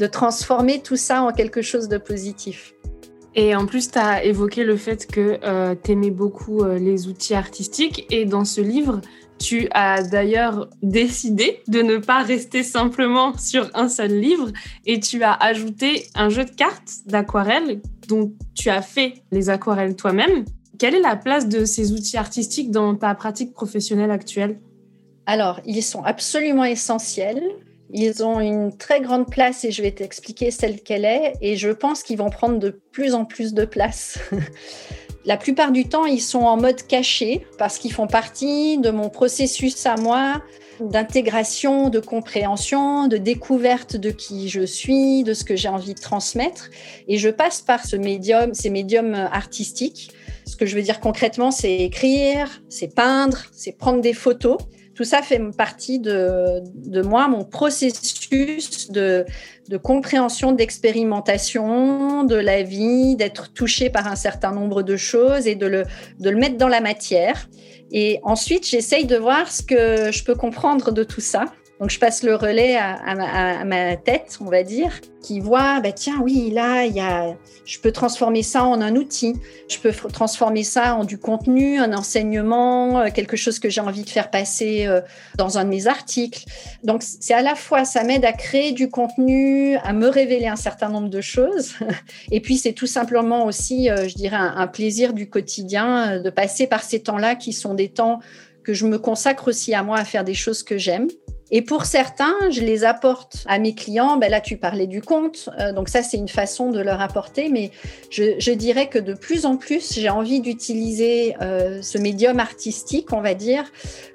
transformer 0.07 0.81
tout 0.81 0.97
ça 0.97 1.23
en 1.23 1.31
quelque 1.31 1.61
chose 1.61 1.87
de 1.87 1.97
positif. 1.97 2.73
Et 3.35 3.55
en 3.55 3.65
plus, 3.65 3.89
tu 3.89 3.97
as 3.97 4.23
évoqué 4.23 4.63
le 4.63 4.75
fait 4.75 5.07
que 5.07 5.39
euh, 5.43 5.73
tu 5.81 5.93
aimais 5.93 6.11
beaucoup 6.11 6.61
euh, 6.61 6.77
les 6.77 7.07
outils 7.07 7.33
artistiques. 7.33 8.05
Et 8.11 8.25
dans 8.25 8.45
ce 8.45 8.61
livre, 8.61 9.01
tu 9.39 9.67
as 9.71 10.03
d'ailleurs 10.03 10.69
décidé 10.83 11.61
de 11.67 11.81
ne 11.81 11.97
pas 11.97 12.21
rester 12.21 12.61
simplement 12.61 13.35
sur 13.37 13.71
un 13.73 13.89
seul 13.89 14.11
livre 14.11 14.51
et 14.85 14.99
tu 14.99 15.23
as 15.23 15.33
ajouté 15.33 16.05
un 16.13 16.29
jeu 16.29 16.45
de 16.45 16.51
cartes 16.51 16.91
d'aquarelle 17.07 17.81
dont 18.07 18.33
tu 18.53 18.69
as 18.69 18.81
fait 18.81 19.23
les 19.31 19.49
aquarelles 19.49 19.95
toi-même 19.95 20.45
Quelle 20.79 20.95
est 20.95 21.01
la 21.01 21.15
place 21.15 21.47
de 21.47 21.65
ces 21.65 21.91
outils 21.91 22.17
artistiques 22.17 22.71
dans 22.71 22.95
ta 22.95 23.13
pratique 23.15 23.53
professionnelle 23.53 24.11
actuelle? 24.11 24.59
Alors, 25.25 25.59
ils 25.65 25.83
sont 25.83 26.03
absolument 26.03 26.65
essentiels. 26.65 27.43
Ils 27.91 28.23
ont 28.23 28.39
une 28.39 28.75
très 28.75 29.01
grande 29.01 29.29
place 29.29 29.63
et 29.65 29.71
je 29.71 29.81
vais 29.81 29.91
t'expliquer 29.91 30.49
celle 30.51 30.81
qu'elle 30.81 31.05
est. 31.05 31.33
Et 31.41 31.55
je 31.55 31.69
pense 31.69 32.01
qu'ils 32.01 32.17
vont 32.17 32.29
prendre 32.29 32.57
de 32.57 32.81
plus 32.91 33.13
en 33.13 33.23
plus 33.23 33.53
de 33.53 33.65
place. 33.65 34.19
La 35.25 35.37
plupart 35.37 35.71
du 35.71 35.87
temps, 35.87 36.05
ils 36.05 36.21
sont 36.21 36.41
en 36.41 36.57
mode 36.57 36.85
caché 36.85 37.45
parce 37.57 37.77
qu'ils 37.77 37.93
font 37.93 38.07
partie 38.07 38.77
de 38.79 38.89
mon 38.89 39.09
processus 39.09 39.85
à 39.85 39.95
moi 39.95 40.41
d'intégration, 40.81 41.89
de 41.89 41.99
compréhension, 41.99 43.07
de 43.07 43.17
découverte 43.17 43.95
de 43.95 44.09
qui 44.09 44.49
je 44.49 44.65
suis, 44.65 45.23
de 45.23 45.33
ce 45.33 45.45
que 45.45 45.55
j'ai 45.55 45.69
envie 45.69 45.93
de 45.93 45.99
transmettre. 45.99 46.71
Et 47.07 47.17
je 47.17 47.29
passe 47.29 47.61
par 47.61 47.85
ce 47.85 47.95
médium, 47.95 48.53
ces 48.53 48.69
médiums 48.69 49.13
artistiques. 49.13 50.11
Ce 50.45 50.55
que 50.55 50.65
je 50.65 50.75
veux 50.75 50.81
dire 50.81 50.99
concrètement, 50.99 51.51
c'est 51.51 51.75
écrire, 51.77 52.61
c'est 52.69 52.93
peindre, 52.93 53.37
c'est 53.51 53.77
prendre 53.77 54.01
des 54.01 54.13
photos. 54.13 54.57
Tout 54.95 55.03
ça 55.03 55.23
fait 55.23 55.41
partie 55.57 55.99
de, 55.99 56.61
de 56.75 57.01
moi, 57.01 57.27
mon 57.27 57.45
processus 57.45 58.91
de, 58.91 59.25
de 59.67 59.77
compréhension, 59.77 60.51
d'expérimentation 60.51 62.23
de 62.25 62.35
la 62.35 62.61
vie, 62.61 63.15
d'être 63.15 63.53
touché 63.53 63.89
par 63.89 64.05
un 64.05 64.15
certain 64.15 64.51
nombre 64.51 64.83
de 64.83 64.95
choses 64.95 65.47
et 65.47 65.55
de 65.55 65.65
le, 65.65 65.83
de 66.19 66.29
le 66.29 66.37
mettre 66.37 66.57
dans 66.57 66.67
la 66.67 66.79
matière. 66.79 67.49
Et 67.91 68.19
ensuite, 68.23 68.67
j'essaye 68.67 69.05
de 69.05 69.17
voir 69.17 69.51
ce 69.51 69.63
que 69.63 70.11
je 70.11 70.23
peux 70.23 70.35
comprendre 70.35 70.91
de 70.91 71.03
tout 71.03 71.21
ça. 71.21 71.45
Donc, 71.79 71.89
je 71.89 71.99
passe 71.99 72.23
le 72.23 72.35
relais 72.35 72.77
à, 72.77 73.65
ma, 73.65 73.95
tête, 73.97 74.37
on 74.39 74.45
va 74.45 74.63
dire, 74.63 75.01
qui 75.21 75.39
voit, 75.39 75.79
bah, 75.81 75.91
tiens, 75.91 76.19
oui, 76.21 76.51
là, 76.51 76.85
il 76.85 76.95
y 76.95 76.99
a, 76.99 77.35
je 77.65 77.79
peux 77.79 77.91
transformer 77.91 78.43
ça 78.43 78.63
en 78.63 78.79
un 78.79 78.95
outil, 78.95 79.33
je 79.69 79.79
peux 79.79 79.91
transformer 79.91 80.63
ça 80.63 80.95
en 80.95 81.03
du 81.03 81.17
contenu, 81.17 81.79
un 81.79 81.93
enseignement, 81.93 82.99
euh, 82.99 83.09
quelque 83.13 83.35
chose 83.35 83.59
que 83.59 83.69
j'ai 83.69 83.81
envie 83.81 84.03
de 84.03 84.09
faire 84.09 84.29
passer 84.29 84.85
euh, 84.85 85.01
dans 85.37 85.57
un 85.57 85.65
de 85.65 85.69
mes 85.69 85.87
articles. 85.87 86.45
Donc, 86.83 87.03
c'est 87.03 87.33
à 87.33 87.41
la 87.41 87.55
fois, 87.55 87.85
ça 87.85 88.03
m'aide 88.03 88.23
à 88.23 88.33
créer 88.33 88.71
du 88.71 88.89
contenu, 88.89 89.75
à 89.77 89.93
me 89.93 90.07
révéler 90.07 90.47
un 90.47 90.55
certain 90.55 90.89
nombre 90.89 91.09
de 91.09 91.21
choses. 91.21 91.73
Et 92.31 92.39
puis, 92.39 92.57
c'est 92.57 92.73
tout 92.73 92.87
simplement 92.87 93.45
aussi, 93.45 93.89
euh, 93.89 94.07
je 94.07 94.15
dirais, 94.15 94.37
un 94.37 94.67
plaisir 94.67 95.13
du 95.13 95.27
quotidien 95.29 96.19
de 96.19 96.29
passer 96.29 96.67
par 96.67 96.83
ces 96.83 97.01
temps-là 97.01 97.35
qui 97.35 97.51
sont 97.51 97.73
des 97.73 97.89
temps 97.89 98.19
que 98.63 98.73
je 98.73 98.85
me 98.85 98.97
consacre 98.97 99.49
aussi 99.49 99.73
à 99.73 99.83
moi 99.83 99.97
à 99.97 100.05
faire 100.05 100.23
des 100.23 100.33
choses 100.33 100.63
que 100.63 100.77
j'aime. 100.77 101.07
Et 101.55 101.61
pour 101.61 101.85
certains, 101.85 102.33
je 102.49 102.61
les 102.61 102.83
apporte 102.83 103.45
à 103.45 103.59
mes 103.59 103.75
clients. 103.75 104.17
Ben 104.17 104.31
là, 104.31 104.41
tu 104.41 104.57
parlais 104.57 104.87
du 104.87 105.03
compte. 105.03 105.49
Euh, 105.59 105.71
donc 105.71 105.87
ça, 105.87 106.01
c'est 106.01 106.17
une 106.17 106.27
façon 106.27 106.71
de 106.71 106.79
leur 106.79 106.99
apporter. 106.99 107.47
Mais 107.49 107.69
je, 108.09 108.51
dirais 108.53 108.89
que 108.89 108.97
de 108.97 109.13
plus 109.13 109.45
en 109.45 109.55
plus, 109.55 109.93
j'ai 109.93 110.09
envie 110.09 110.41
d'utiliser 110.41 111.35
euh, 111.43 111.83
ce 111.83 111.99
médium 111.99 112.39
artistique, 112.39 113.13
on 113.13 113.21
va 113.21 113.35
dire, 113.35 113.65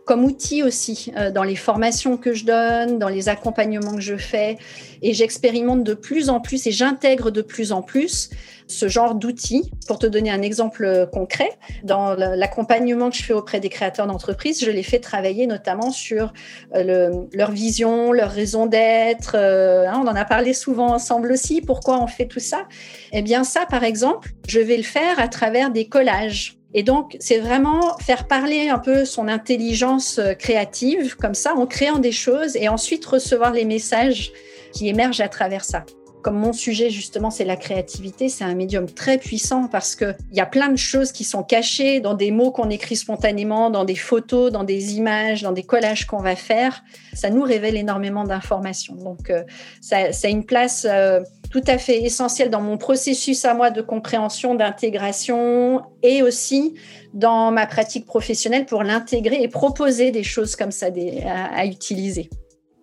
comme 0.04 0.24
outil 0.24 0.64
aussi 0.64 1.12
euh, 1.16 1.30
dans 1.30 1.44
les 1.44 1.54
formations 1.54 2.16
que 2.16 2.32
je 2.32 2.44
donne, 2.44 2.98
dans 2.98 3.08
les 3.08 3.28
accompagnements 3.28 3.94
que 3.94 4.00
je 4.00 4.16
fais. 4.16 4.58
Et 5.02 5.14
j'expérimente 5.14 5.84
de 5.84 5.94
plus 5.94 6.30
en 6.30 6.40
plus 6.40 6.66
et 6.66 6.72
j'intègre 6.72 7.30
de 7.30 7.42
plus 7.42 7.70
en 7.70 7.82
plus 7.82 8.30
ce 8.68 8.88
genre 8.88 9.14
d'outils. 9.14 9.70
Pour 9.86 9.98
te 9.98 10.06
donner 10.06 10.30
un 10.30 10.42
exemple 10.42 11.08
concret, 11.12 11.50
dans 11.82 12.14
l'accompagnement 12.14 13.10
que 13.10 13.16
je 13.16 13.22
fais 13.22 13.32
auprès 13.32 13.60
des 13.60 13.68
créateurs 13.68 14.06
d'entreprises, 14.06 14.64
je 14.64 14.70
les 14.70 14.82
fais 14.82 15.00
travailler 15.00 15.46
notamment 15.46 15.90
sur 15.90 16.32
euh, 16.74 17.10
leur 17.32 17.50
vision, 17.50 18.12
leur 18.12 18.30
raison 18.30 18.66
d'être. 18.66 19.32
Euh, 19.34 19.86
hein, 19.88 20.00
on 20.04 20.06
en 20.06 20.14
a 20.14 20.24
parlé 20.24 20.52
souvent 20.52 20.92
ensemble 20.92 21.32
aussi. 21.32 21.60
Pourquoi 21.60 22.00
on 22.02 22.06
fait 22.06 22.26
tout 22.26 22.40
ça 22.40 22.68
Eh 23.12 23.22
bien 23.22 23.44
ça, 23.44 23.66
par 23.68 23.84
exemple, 23.84 24.30
je 24.46 24.60
vais 24.60 24.76
le 24.76 24.82
faire 24.82 25.18
à 25.18 25.28
travers 25.28 25.70
des 25.70 25.88
collages. 25.88 26.58
Et 26.74 26.82
donc, 26.82 27.16
c'est 27.18 27.38
vraiment 27.38 27.96
faire 27.98 28.26
parler 28.26 28.68
un 28.68 28.78
peu 28.78 29.06
son 29.06 29.26
intelligence 29.26 30.18
euh, 30.18 30.34
créative, 30.34 31.16
comme 31.16 31.34
ça, 31.34 31.54
en 31.54 31.66
créant 31.66 31.98
des 31.98 32.12
choses 32.12 32.56
et 32.56 32.68
ensuite 32.68 33.04
recevoir 33.06 33.52
les 33.52 33.64
messages 33.64 34.32
qui 34.72 34.88
émergent 34.88 35.22
à 35.22 35.28
travers 35.28 35.64
ça. 35.64 35.84
Comme 36.22 36.36
mon 36.36 36.52
sujet, 36.52 36.90
justement, 36.90 37.30
c'est 37.30 37.44
la 37.44 37.56
créativité, 37.56 38.28
c'est 38.28 38.44
un 38.44 38.54
médium 38.54 38.86
très 38.86 39.18
puissant 39.18 39.68
parce 39.68 39.94
qu'il 39.94 40.16
y 40.32 40.40
a 40.40 40.46
plein 40.46 40.68
de 40.68 40.76
choses 40.76 41.12
qui 41.12 41.24
sont 41.24 41.42
cachées 41.42 42.00
dans 42.00 42.14
des 42.14 42.30
mots 42.30 42.50
qu'on 42.50 42.70
écrit 42.70 42.96
spontanément, 42.96 43.70
dans 43.70 43.84
des 43.84 43.94
photos, 43.94 44.50
dans 44.50 44.64
des 44.64 44.96
images, 44.96 45.42
dans 45.42 45.52
des 45.52 45.62
collages 45.62 46.06
qu'on 46.06 46.20
va 46.20 46.36
faire. 46.36 46.82
Ça 47.14 47.30
nous 47.30 47.42
révèle 47.42 47.76
énormément 47.76 48.24
d'informations. 48.24 48.94
Donc, 48.94 49.30
euh, 49.30 49.44
ça, 49.80 49.96
a 50.22 50.28
une 50.28 50.44
place. 50.44 50.86
Euh, 50.88 51.20
tout 51.50 51.62
à 51.66 51.78
fait 51.78 52.02
essentiel 52.02 52.50
dans 52.50 52.60
mon 52.60 52.76
processus 52.76 53.44
à 53.44 53.54
moi 53.54 53.70
de 53.70 53.80
compréhension, 53.80 54.54
d'intégration 54.54 55.82
et 56.02 56.22
aussi 56.22 56.74
dans 57.14 57.50
ma 57.50 57.66
pratique 57.66 58.06
professionnelle 58.06 58.66
pour 58.66 58.82
l'intégrer 58.82 59.42
et 59.42 59.48
proposer 59.48 60.10
des 60.10 60.22
choses 60.22 60.56
comme 60.56 60.70
ça 60.70 60.88
à, 61.26 61.64
utiliser. 61.64 62.28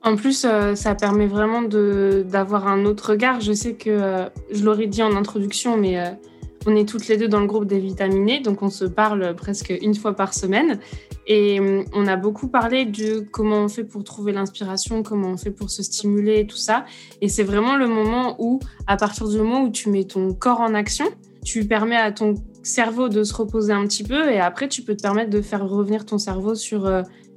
En 0.06 0.16
plus, 0.16 0.46
euh, 0.46 0.76
ça 0.76 0.94
permet 0.94 1.26
vraiment 1.26 1.64
d'avoir 1.64 2.68
un 2.68 2.86
autre 2.86 3.10
regard. 3.10 3.42
Je 3.42 3.54
sais 3.54 3.74
que 3.74 3.90
euh, 3.90 4.30
je 4.52 4.64
l'aurais 4.64 4.86
dit 4.86 5.02
en 5.02 5.16
introduction, 5.16 5.78
mais 5.78 6.00
euh, 6.00 6.12
on 6.68 6.76
est 6.76 6.88
toutes 6.88 7.08
les 7.08 7.18
deux 7.18 7.28
dans 7.28 7.40
le 7.40 7.48
groupe 7.48 7.66
des 7.66 7.80
vitaminés, 7.80 8.40
donc 8.40 8.62
on 8.62 8.70
se 8.70 8.86
parle 8.86 9.36
presque 9.36 9.74
une 9.82 9.96
fois 9.96 10.16
par 10.16 10.36
semaine. 10.36 10.80
Et 11.26 11.60
on 11.92 12.06
a 12.06 12.18
beaucoup 12.18 12.48
parlé 12.50 12.86
de 12.86 13.26
comment 13.32 13.64
on 13.64 13.68
fait 13.68 13.84
pour 13.84 14.04
trouver 14.04 14.32
l'inspiration, 14.32 15.02
comment 15.02 15.30
on 15.30 15.38
fait 15.38 15.50
pour 15.50 15.72
se 15.72 15.82
stimuler, 15.82 16.46
tout 16.46 16.56
ça. 16.56 16.86
Et 17.22 17.28
c'est 17.28 17.42
vraiment 17.42 17.76
le 17.76 17.88
moment 17.88 18.36
où, 18.38 18.60
à 18.86 18.98
partir 18.98 19.28
du 19.28 19.38
moment 19.40 19.64
où 19.64 19.72
tu 19.72 19.90
mets 19.90 20.04
ton 20.04 20.36
corps 20.36 20.62
en 20.62 20.76
action, 20.76 21.06
tu 21.44 21.68
permets 21.68 21.96
à 21.96 22.12
ton 22.12 22.36
cerveau 22.62 23.10
de 23.10 23.24
se 23.24 23.34
reposer 23.34 23.74
un 23.74 23.88
petit 23.88 24.04
peu 24.04 24.30
et 24.30 24.40
après 24.40 24.68
tu 24.68 24.82
peux 24.82 24.96
te 24.96 25.02
permettre 25.02 25.30
de 25.30 25.42
faire 25.42 25.68
revenir 25.68 26.06
ton 26.06 26.18
cerveau 26.18 26.56
sur 26.56 26.88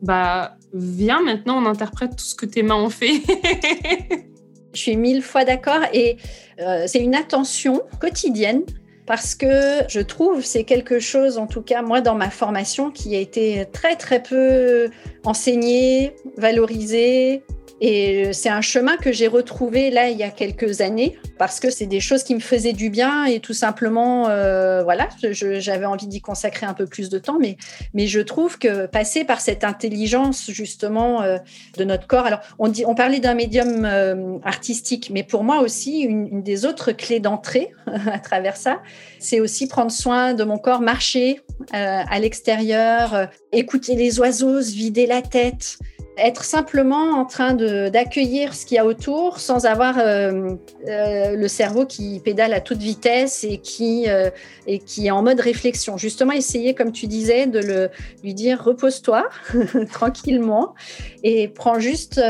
bah 0.02 0.56
viens 0.72 1.22
maintenant 1.22 1.62
on 1.62 1.66
interprète 1.66 2.16
tout 2.16 2.24
ce 2.24 2.34
que 2.34 2.46
tes 2.46 2.62
mains 2.62 2.76
ont 2.76 2.90
fait. 2.90 3.22
Je 4.74 4.80
suis 4.80 4.96
mille 4.96 5.22
fois 5.22 5.44
d'accord 5.44 5.80
et 5.92 6.18
euh, 6.60 6.84
c'est 6.86 7.00
une 7.00 7.14
attention 7.14 7.82
quotidienne 8.00 8.62
parce 9.06 9.34
que 9.34 9.82
je 9.88 10.00
trouve 10.00 10.44
c'est 10.44 10.64
quelque 10.64 10.98
chose, 10.98 11.38
en 11.38 11.46
tout 11.46 11.62
cas 11.62 11.80
moi 11.80 12.02
dans 12.02 12.14
ma 12.14 12.28
formation, 12.28 12.90
qui 12.90 13.16
a 13.16 13.18
été 13.18 13.66
très 13.72 13.96
très 13.96 14.22
peu 14.22 14.90
enseigné, 15.24 16.14
valorisé, 16.36 17.42
et 17.80 18.32
c'est 18.32 18.48
un 18.48 18.60
chemin 18.60 18.96
que 18.96 19.12
j'ai 19.12 19.28
retrouvé 19.28 19.90
là 19.90 20.08
il 20.08 20.18
y 20.18 20.24
a 20.24 20.30
quelques 20.30 20.80
années 20.80 21.16
parce 21.38 21.60
que 21.60 21.70
c'est 21.70 21.86
des 21.86 22.00
choses 22.00 22.24
qui 22.24 22.34
me 22.34 22.40
faisaient 22.40 22.72
du 22.72 22.90
bien 22.90 23.24
et 23.24 23.38
tout 23.38 23.52
simplement, 23.52 24.28
euh, 24.28 24.82
voilà, 24.82 25.08
j'avais 25.22 25.86
envie 25.86 26.08
d'y 26.08 26.20
consacrer 26.20 26.66
un 26.66 26.74
peu 26.74 26.86
plus 26.86 27.08
de 27.08 27.18
temps. 27.18 27.38
Mais, 27.40 27.56
mais 27.94 28.08
je 28.08 28.20
trouve 28.20 28.58
que 28.58 28.86
passer 28.86 29.24
par 29.24 29.40
cette 29.40 29.62
intelligence 29.62 30.50
justement 30.50 31.22
euh, 31.22 31.38
de 31.76 31.84
notre 31.84 32.08
corps. 32.08 32.26
Alors 32.26 32.40
on 32.58 32.94
parlait 32.94 33.20
d'un 33.20 33.34
médium 33.34 33.84
euh, 33.84 34.38
artistique, 34.42 35.10
mais 35.12 35.22
pour 35.22 35.44
moi 35.44 35.60
aussi 35.60 36.00
une, 36.00 36.26
une 36.26 36.42
des 36.42 36.66
autres 36.66 36.90
clés 36.90 37.20
d'entrée 37.20 37.72
à 37.86 38.18
travers 38.18 38.56
ça, 38.56 38.82
c'est 39.20 39.38
aussi 39.38 39.68
prendre 39.68 39.92
soin 39.92 40.34
de 40.34 40.42
mon 40.42 40.58
corps, 40.58 40.80
marcher 40.80 41.40
à 41.72 42.18
l'extérieur, 42.18 43.28
écouter 43.52 43.94
les 43.94 44.20
oiseaux, 44.20 44.62
se 44.62 44.70
vider 44.70 45.06
la 45.06 45.22
tête 45.22 45.78
être 46.18 46.44
simplement 46.44 47.18
en 47.18 47.24
train 47.24 47.54
d'accueillir 47.54 48.54
ce 48.54 48.66
qu'il 48.66 48.76
y 48.76 48.78
a 48.78 48.84
autour 48.84 49.38
sans 49.38 49.66
avoir 49.66 49.98
euh, 49.98 50.54
euh, 50.86 51.36
le 51.36 51.48
cerveau 51.48 51.86
qui 51.86 52.20
pédale 52.20 52.52
à 52.52 52.60
toute 52.60 52.78
vitesse 52.78 53.44
et 53.44 53.58
qui, 53.58 54.08
euh, 54.08 54.30
et 54.66 54.78
qui 54.78 55.06
est 55.06 55.10
en 55.10 55.22
mode 55.22 55.40
réflexion. 55.40 55.96
Justement, 55.96 56.32
essayer, 56.32 56.74
comme 56.74 56.92
tu 56.92 57.06
disais, 57.06 57.46
de 57.46 57.60
le, 57.60 57.90
lui 58.22 58.34
dire 58.34 58.62
repose-toi 58.62 59.28
tranquillement 59.92 60.74
et 61.22 61.48
prends 61.48 61.80
juste 61.80 62.20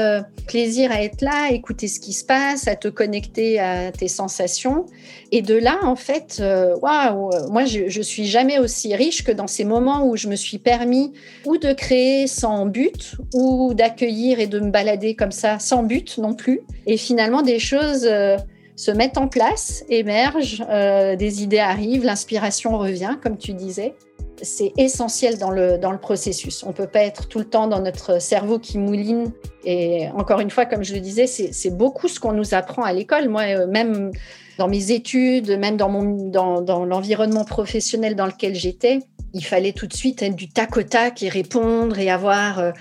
plaisir 0.46 0.90
à 0.92 1.02
être 1.02 1.20
là, 1.20 1.50
écouter 1.50 1.88
ce 1.88 2.00
qui 2.00 2.12
se 2.12 2.24
passe, 2.24 2.68
à 2.68 2.76
te 2.76 2.88
connecter 2.88 3.58
à 3.60 3.92
tes 3.92 4.08
sensations. 4.08 4.86
Et 5.30 5.42
de 5.42 5.54
là, 5.54 5.78
en 5.82 5.96
fait, 5.96 6.42
waouh, 6.80 7.30
moi, 7.50 7.64
je, 7.64 7.88
je 7.88 8.02
suis 8.02 8.26
jamais 8.26 8.58
aussi 8.58 8.94
riche 8.94 9.24
que 9.24 9.32
dans 9.32 9.46
ces 9.46 9.64
moments 9.64 10.06
où 10.06 10.16
je 10.16 10.28
me 10.28 10.36
suis 10.36 10.58
permis 10.58 11.12
ou 11.44 11.58
de 11.58 11.72
créer 11.72 12.26
sans 12.26 12.66
but 12.66 13.16
ou 13.34 13.74
d'accueillir 13.78 14.40
et 14.40 14.46
de 14.46 14.60
me 14.60 14.70
balader 14.70 15.14
comme 15.14 15.32
ça 15.32 15.58
sans 15.58 15.82
but 15.82 16.18
non 16.18 16.34
plus. 16.34 16.60
Et 16.86 16.98
finalement, 16.98 17.40
des 17.40 17.58
choses 17.58 18.04
euh, 18.04 18.36
se 18.76 18.90
mettent 18.90 19.16
en 19.16 19.28
place, 19.28 19.84
émergent, 19.88 20.64
euh, 20.68 21.16
des 21.16 21.42
idées 21.42 21.60
arrivent, 21.60 22.04
l'inspiration 22.04 22.76
revient, 22.76 23.16
comme 23.22 23.38
tu 23.38 23.54
disais. 23.54 23.94
C'est 24.42 24.72
essentiel 24.76 25.38
dans 25.38 25.50
le, 25.50 25.78
dans 25.78 25.90
le 25.90 25.98
processus. 25.98 26.62
On 26.62 26.68
ne 26.68 26.72
peut 26.72 26.86
pas 26.86 27.00
être 27.00 27.26
tout 27.26 27.38
le 27.38 27.44
temps 27.44 27.66
dans 27.66 27.80
notre 27.80 28.20
cerveau 28.20 28.58
qui 28.58 28.78
mouline. 28.78 29.32
Et 29.64 30.08
encore 30.14 30.40
une 30.40 30.50
fois, 30.50 30.64
comme 30.64 30.84
je 30.84 30.94
le 30.94 31.00
disais, 31.00 31.26
c'est 31.26 31.76
beaucoup 31.76 32.06
ce 32.06 32.20
qu'on 32.20 32.32
nous 32.32 32.54
apprend 32.54 32.82
à 32.82 32.92
l'école. 32.92 33.28
Moi, 33.28 33.42
euh, 33.42 33.66
même 33.66 34.12
dans 34.58 34.68
mes 34.68 34.92
études, 34.92 35.58
même 35.58 35.76
dans, 35.76 35.90
dans, 35.90 36.60
dans 36.60 36.84
l'environnement 36.84 37.44
professionnel 37.44 38.14
dans 38.14 38.26
lequel 38.26 38.54
j'étais, 38.54 39.00
il 39.34 39.44
fallait 39.44 39.72
tout 39.72 39.86
de 39.86 39.94
suite 39.94 40.22
être 40.22 40.36
du 40.36 40.48
tac 40.48 40.76
au 40.76 40.82
tac 40.82 41.22
et 41.22 41.28
répondre 41.28 41.98
et 41.98 42.10
avoir 42.10 42.72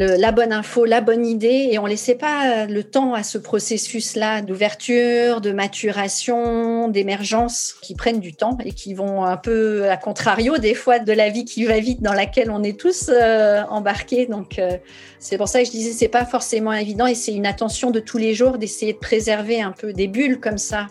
euh, 0.00 0.16
la 0.18 0.32
bonne 0.32 0.52
info, 0.52 0.84
la 0.84 1.00
bonne 1.00 1.24
idée. 1.24 1.68
Et 1.70 1.78
on 1.78 1.86
laissait 1.86 2.14
pas 2.14 2.66
le 2.66 2.82
temps 2.82 3.14
à 3.14 3.22
ce 3.22 3.38
processus-là 3.38 4.42
d'ouverture, 4.42 5.40
de 5.40 5.52
maturation, 5.52 6.88
d'émergence 6.88 7.74
qui 7.80 7.94
prennent 7.94 8.20
du 8.20 8.34
temps 8.34 8.58
et 8.64 8.72
qui 8.72 8.94
vont 8.94 9.24
un 9.24 9.36
peu 9.36 9.88
à 9.88 9.96
contrario 9.96 10.58
des 10.58 10.74
fois 10.74 10.98
de 10.98 11.12
la 11.12 11.30
vie 11.30 11.44
qui 11.44 11.64
va 11.64 11.78
vite 11.78 12.02
dans 12.02 12.12
laquelle 12.12 12.50
on 12.50 12.62
est 12.62 12.78
tous 12.78 13.10
euh, 13.12 13.62
embarqués. 13.70 14.26
Donc 14.26 14.58
euh, 14.58 14.76
c'est 15.18 15.38
pour 15.38 15.48
ça 15.48 15.60
que 15.60 15.66
je 15.66 15.70
disais 15.70 15.92
c'est 15.92 16.08
pas 16.08 16.24
forcément 16.24 16.72
évident 16.72 17.06
et 17.06 17.14
c'est 17.14 17.34
une 17.34 17.46
attention 17.46 17.90
de 17.90 18.00
tous 18.00 18.18
les 18.18 18.34
jours 18.34 18.58
d'essayer 18.58 18.92
de 18.92 18.98
préserver 18.98 19.62
un 19.62 19.72
peu 19.72 19.92
des 19.92 20.08
bulles 20.08 20.40
comme 20.40 20.58
ça 20.58 20.88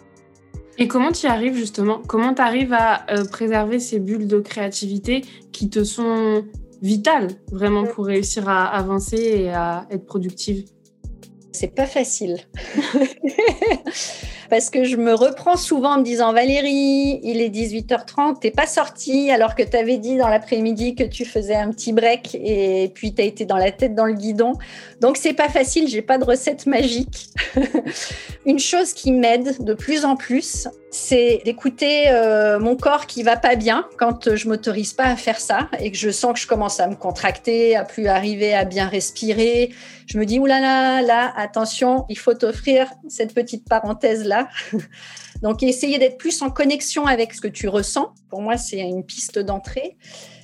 et 0.78 0.88
comment 0.88 1.12
tu 1.12 1.28
arrives 1.28 1.56
justement? 1.56 2.02
Comment 2.08 2.34
tu 2.34 2.42
arrives 2.42 2.74
à 2.74 3.06
euh, 3.12 3.26
préserver 3.26 3.80
ces 3.80 4.00
bulles 4.00 4.28
de 4.28 4.40
créativité 4.40 5.24
qui 5.52 5.70
te 5.70 5.84
sont 5.84 6.46
vitales 6.84 7.30
vraiment 7.52 7.86
pour 7.86 8.06
réussir 8.06 8.48
à 8.50 8.66
avancer 8.66 9.18
et 9.18 9.50
à 9.50 9.88
être 9.90 10.06
productive 10.06 10.66
C'est 11.54 11.74
pas 11.74 11.86
facile. 11.86 12.40
Parce 14.50 14.70
que 14.70 14.84
je 14.84 14.98
me 14.98 15.14
reprends 15.14 15.56
souvent 15.56 15.96
en 15.96 16.00
me 16.00 16.04
disant 16.04 16.34
Valérie, 16.34 17.20
il 17.24 17.42
est 17.42 17.50
18h30, 17.50 18.40
t'es 18.40 18.52
pas 18.52 18.68
sortie 18.68 19.32
alors 19.32 19.56
que 19.56 19.64
tu 19.64 19.76
avais 19.76 19.98
dit 19.98 20.18
dans 20.18 20.28
l'après-midi 20.28 20.94
que 20.94 21.04
tu 21.04 21.26
faisais 21.26 21.56
un 21.56 21.72
petit 21.72 21.94
break 21.94 22.36
et 22.36 22.92
puis 22.94 23.16
tu 23.16 23.22
as 23.22 23.26
été 23.26 23.46
dans 23.46 23.58
la 23.58 23.72
tête 23.72 23.96
dans 23.96 24.06
le 24.06 24.14
guidon. 24.14 24.54
Donc 25.00 25.18
c'est 25.18 25.34
pas 25.34 25.50
facile, 25.50 25.88
j'ai 25.88 26.02
pas 26.02 26.18
de 26.18 26.26
recette 26.26 26.68
magique. 26.68 27.30
Une 28.46 28.60
chose 28.60 28.94
qui 28.94 29.12
m'aide 29.12 29.64
de 29.64 29.74
plus 29.74 30.06
en 30.06 30.18
plus, 30.18 30.68
c'est 30.94 31.42
d'écouter 31.44 32.10
euh, 32.10 32.60
mon 32.60 32.76
corps 32.76 33.08
qui 33.08 33.24
va 33.24 33.36
pas 33.36 33.56
bien 33.56 33.88
quand 33.98 34.36
je 34.36 34.48
m'autorise 34.48 34.94
pas 34.94 35.06
à 35.06 35.16
faire 35.16 35.40
ça 35.40 35.68
et 35.80 35.92
que 35.92 35.98
je 35.98 36.12
sens 36.12 36.34
que 36.34 36.40
je 36.40 36.46
commence 36.46 36.80
à 36.80 36.88
me 36.88 36.96
contracter, 36.96 37.76
à 37.76 37.84
plus 37.84 38.06
arriver 38.06 38.54
à 38.54 38.64
bien 38.64 38.88
respirer. 38.88 39.74
Je 40.06 40.20
me 40.20 40.26
dis 40.26 40.38
oulala, 40.38 41.02
là, 41.02 41.02
là, 41.02 41.34
attention, 41.36 42.06
il 42.10 42.18
faut 42.20 42.36
t'offrir 42.36 42.92
cette 43.08 43.34
petite 43.34 43.68
parenthèse 43.68 44.24
là. 44.24 44.50
Donc 45.42 45.64
essayer 45.64 45.98
d'être 45.98 46.20
plus 46.20 46.44
en 46.44 46.52
connexion 46.52 47.08
avec 47.08 47.34
ce 47.34 47.42
que 47.42 47.48
tu 47.48 47.68
ressens. 47.68 48.14
Pour 48.30 48.44
moi, 48.44 48.58
c'est 48.58 48.80
une 48.80 49.04
piste 49.04 49.40
d'entrée. 49.40 49.98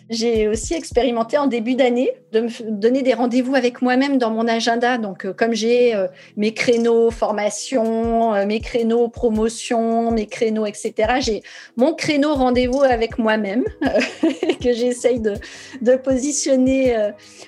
J'ai 0.10 0.48
aussi 0.48 0.74
expérimenté 0.74 1.38
en 1.38 1.46
début 1.46 1.76
d'année 1.76 2.12
de 2.32 2.42
me 2.42 2.72
donner 2.72 3.04
des 3.04 3.14
rendez-vous 3.14 3.54
avec 3.54 3.84
moi-même 3.84 4.18
dans 4.18 4.32
mon 4.32 4.48
agenda. 4.48 4.98
Donc, 4.98 5.24
euh, 5.24 5.34
comme 5.34 5.54
j'ai 5.54 5.94
euh, 5.94 6.08
mes 6.36 6.52
créneaux 6.52 7.12
formation, 7.12 8.34
euh, 8.34 8.48
mes 8.48 8.60
créneaux 8.60 9.08
promotion, 9.08 10.10
mes 10.10 10.26
créneaux, 10.26 10.66
etc., 10.66 10.94
j'ai 11.20 11.44
mon 11.78 11.94
créneau 11.94 12.34
rendez-vous 12.34 12.82
avec 12.82 13.20
moi-même 13.20 13.64
que 14.64 14.74
j'essaye 14.74 15.20
de, 15.20 15.36
de, 15.82 15.96
positionner 15.96 16.96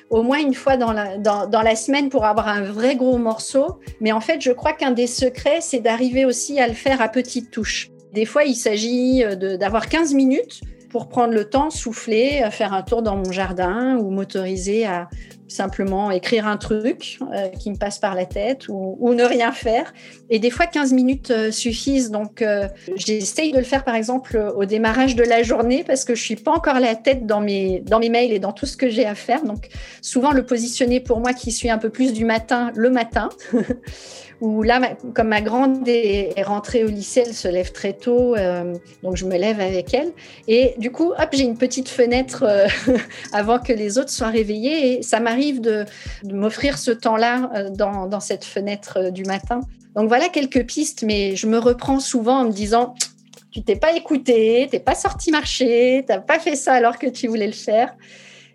au 0.10 0.22
moins 0.22 0.40
une 0.40 0.54
fois 0.54 0.78
dans 0.78 0.92
la, 0.92 1.18
dans, 1.18 1.48
dans 1.48 1.62
la 1.62 1.76
semaine 1.76 2.10
pour 2.10 2.26
avoir 2.26 2.48
un 2.48 2.62
vrai 2.62 2.96
gros 2.96 3.18
morceau. 3.18 3.80
Mais 4.02 4.12
en 4.12 4.22
fait, 4.22 4.40
je 4.40 4.52
crois 4.52 4.74
qu'un 4.74 4.92
des 4.92 5.08
secrets, 5.08 5.62
c'est 5.62 5.80
d'arriver 5.80 6.26
aussi 6.26 6.60
à 6.60 6.68
le 6.68 6.74
faire 6.74 7.02
à 7.02 7.10
petites 7.10 7.50
touches. 7.50 7.90
Des 8.14 8.26
fois, 8.26 8.44
il 8.44 8.56
s'agit 8.56 9.24
d'avoir 9.58 9.88
15 9.88 10.14
minutes 10.14 10.62
pour 10.92 11.08
prendre 11.08 11.34
le 11.34 11.46
temps, 11.46 11.70
souffler, 11.70 12.44
faire 12.52 12.74
un 12.74 12.82
tour 12.82 13.02
dans 13.02 13.16
mon 13.16 13.32
jardin 13.32 13.98
ou 13.98 14.10
m'autoriser 14.10 14.86
à 14.86 15.10
simplement 15.52 16.12
écrire 16.12 16.48
un 16.48 16.58
truc 16.58 17.20
euh, 17.34 17.48
qui 17.50 17.70
me 17.70 17.76
passe 17.76 18.00
par 18.00 18.16
la 18.16 18.26
tête 18.26 18.68
ou, 18.70 19.14
ne 19.14 19.24
rien 19.24 19.52
faire. 19.52 19.94
Et 20.30 20.40
des 20.40 20.50
fois, 20.50 20.66
15 20.66 20.94
minutes 20.94 21.32
euh, 21.32 21.52
suffisent. 21.52 22.10
Donc, 22.10 22.42
euh, 22.42 22.68
j'essaye 22.96 23.52
de 23.52 23.58
le 23.58 23.64
faire, 23.64 23.84
par 23.84 23.96
exemple, 23.96 24.38
au 24.56 24.66
démarrage 24.66 25.16
de 25.16 25.24
la 25.24 25.44
journée 25.44 25.84
parce 25.84 26.06
que 26.06 26.16
je 26.16 26.24
suis 26.24 26.38
pas 26.38 26.52
encore 26.52 26.80
la 26.80 26.96
tête 26.96 27.26
dans 27.26 27.42
mes, 27.42 27.82
dans 27.82 28.00
mes 28.00 28.10
mails 28.10 28.32
et 28.32 28.40
dans 28.40 28.54
tout 28.54 28.66
ce 28.66 28.78
que 28.78 28.90
j'ai 28.90 29.06
à 29.06 29.16
faire. 29.16 29.44
Donc, 29.44 29.68
souvent, 30.02 30.32
le 30.32 30.46
positionner 30.46 31.02
pour 31.02 31.20
moi 31.20 31.34
qui 31.34 31.52
suis 31.52 31.70
un 31.70 31.78
peu 31.78 31.90
plus 31.90 32.14
du 32.14 32.26
matin, 32.26 32.72
le 32.76 32.90
matin. 32.90 33.30
où 34.42 34.64
là, 34.64 34.82
comme 35.14 35.28
ma 35.28 35.42
grande 35.42 35.88
est, 35.88 36.34
rentrée 36.42 36.84
au 36.84 36.88
lycée, 36.88 37.24
elle 37.28 37.34
se 37.34 37.48
lève 37.48 37.72
très 37.72 37.94
tôt, 37.94 38.36
euh, 38.36 38.74
donc 39.04 39.16
je 39.16 39.26
me 39.26 39.38
lève 39.38 39.60
avec 39.60 39.94
elle. 39.94 40.12
Et 40.48 40.74
du 40.80 40.92
coup, 40.92 41.12
hop, 41.12 41.30
j'ai 41.32 41.44
une 41.44 41.58
petite 41.58 41.88
fenêtre 41.88 42.44
euh, 42.44 42.68
avant 43.34 43.60
que 43.60 43.72
les 43.72 44.00
autres 44.00 44.10
soient 44.10 44.30
réveillés. 44.30 44.98
Et 44.98 45.04
ça 45.04 45.20
m'arrive 45.20 45.62
de, 45.62 45.86
m'offrir 46.26 46.80
ce 46.80 46.90
temps-là 46.90 47.52
euh, 47.56 47.70
dans, 47.70 48.20
cette 48.20 48.44
fenêtre 48.44 49.12
du 49.12 49.24
matin. 49.24 49.62
Donc 49.96 50.08
voilà 50.08 50.28
quelques 50.30 50.66
pistes, 50.66 51.04
mais 51.04 51.36
je 51.36 51.46
me 51.46 51.60
reprends 51.60 52.00
souvent 52.00 52.40
en 52.40 52.46
me 52.46 52.52
disant, 52.52 52.96
tu 53.52 53.62
t'es 53.62 53.76
pas 53.76 53.96
écouté, 53.96 54.68
t'es 54.72 54.80
pas 54.80 54.96
sorti 54.96 55.30
marcher, 55.30 56.04
t'as 56.08 56.20
pas 56.20 56.40
fait 56.40 56.56
ça 56.56 56.74
alors 56.74 56.98
que 56.98 57.08
tu 57.08 57.28
voulais 57.28 57.48
le 57.48 57.54
faire. 57.54 57.96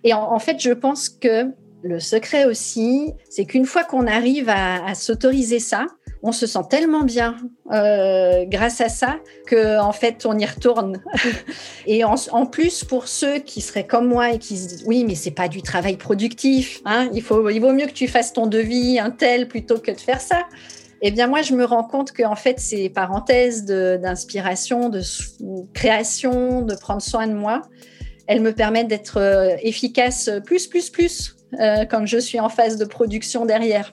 Et 0.03 0.14
en 0.14 0.38
fait, 0.38 0.61
je 0.61 0.70
pense 0.70 1.09
que 1.09 1.53
le 1.87 2.01
secret 2.01 2.44
aussi, 2.44 3.12
c'est 3.31 3.44
qu'une 3.44 3.64
fois 3.64 3.85
qu'on 3.85 4.07
arrive 4.07 4.49
à, 4.49 4.94
s'autoriser 4.94 5.61
ça, 5.61 5.87
on 6.22 6.33
se 6.33 6.46
sent 6.46 6.61
tellement 6.68 7.03
bien 7.03 7.37
euh, 7.72 8.44
grâce 8.46 8.81
à 8.81 8.88
ça 8.88 9.18
que 9.46 9.79
en 9.79 9.92
fait 9.92 10.27
on 10.27 10.37
y 10.38 10.44
retourne. 10.44 11.01
et 11.87 12.03
en, 12.05 12.46
plus 12.46 12.83
pour 12.85 13.07
ceux 13.07 13.38
qui 13.38 13.61
seraient 13.61 13.87
comme 13.87 14.09
moi 14.09 14.33
et 14.33 14.38
qui 14.38 14.57
se 14.57 14.68
disent 14.68 14.85
oui 14.87 15.05
mais 15.05 15.14
c'est 15.14 15.31
pas 15.31 15.49
du 15.49 15.62
travail 15.62 15.96
productif, 15.96 16.81
hein, 16.85 17.09
il 17.12 17.22
faut 17.22 17.49
il 17.49 17.61
vaut 17.61 17.72
mieux 17.72 17.87
que 17.87 17.92
tu 17.92 18.09
fasses 18.09 18.33
ton 18.33 18.46
devis 18.46 18.99
un 18.99 19.11
tel 19.11 19.46
plutôt 19.46 19.79
que 19.79 19.92
de 19.92 20.01
faire 20.01 20.20
ça. 20.20 20.42
Eh 21.03 21.11
bien 21.11 21.29
moi 21.29 21.42
je 21.42 21.55
me 21.55 21.64
rends 21.64 21.85
compte 21.85 22.12
que 22.12 22.25
en 22.25 22.37
fait 22.37 22.59
ces 22.59 22.88
parenthèses 22.88 23.64
d'inspiration, 23.64 24.88
de, 24.88 25.01
de 25.40 25.72
création, 25.75 26.62
de 26.62 26.75
prendre 26.75 27.03
soin 27.03 27.29
de 27.29 27.35
moi, 27.35 27.62
elles 28.27 28.40
me 28.40 28.53
permettent 28.53 28.88
d'être 28.88 29.20
euh, 29.20 29.55
efficace 29.62 30.31
plus 30.44 30.66
plus 30.66 30.90
plus 30.90 31.36
euh, 31.61 31.85
quand 31.85 32.07
je 32.07 32.19
suis 32.19 32.41
en 32.41 32.49
phase 32.49 32.77
de 32.77 32.85
production 32.85 33.47
derrière. 33.47 33.93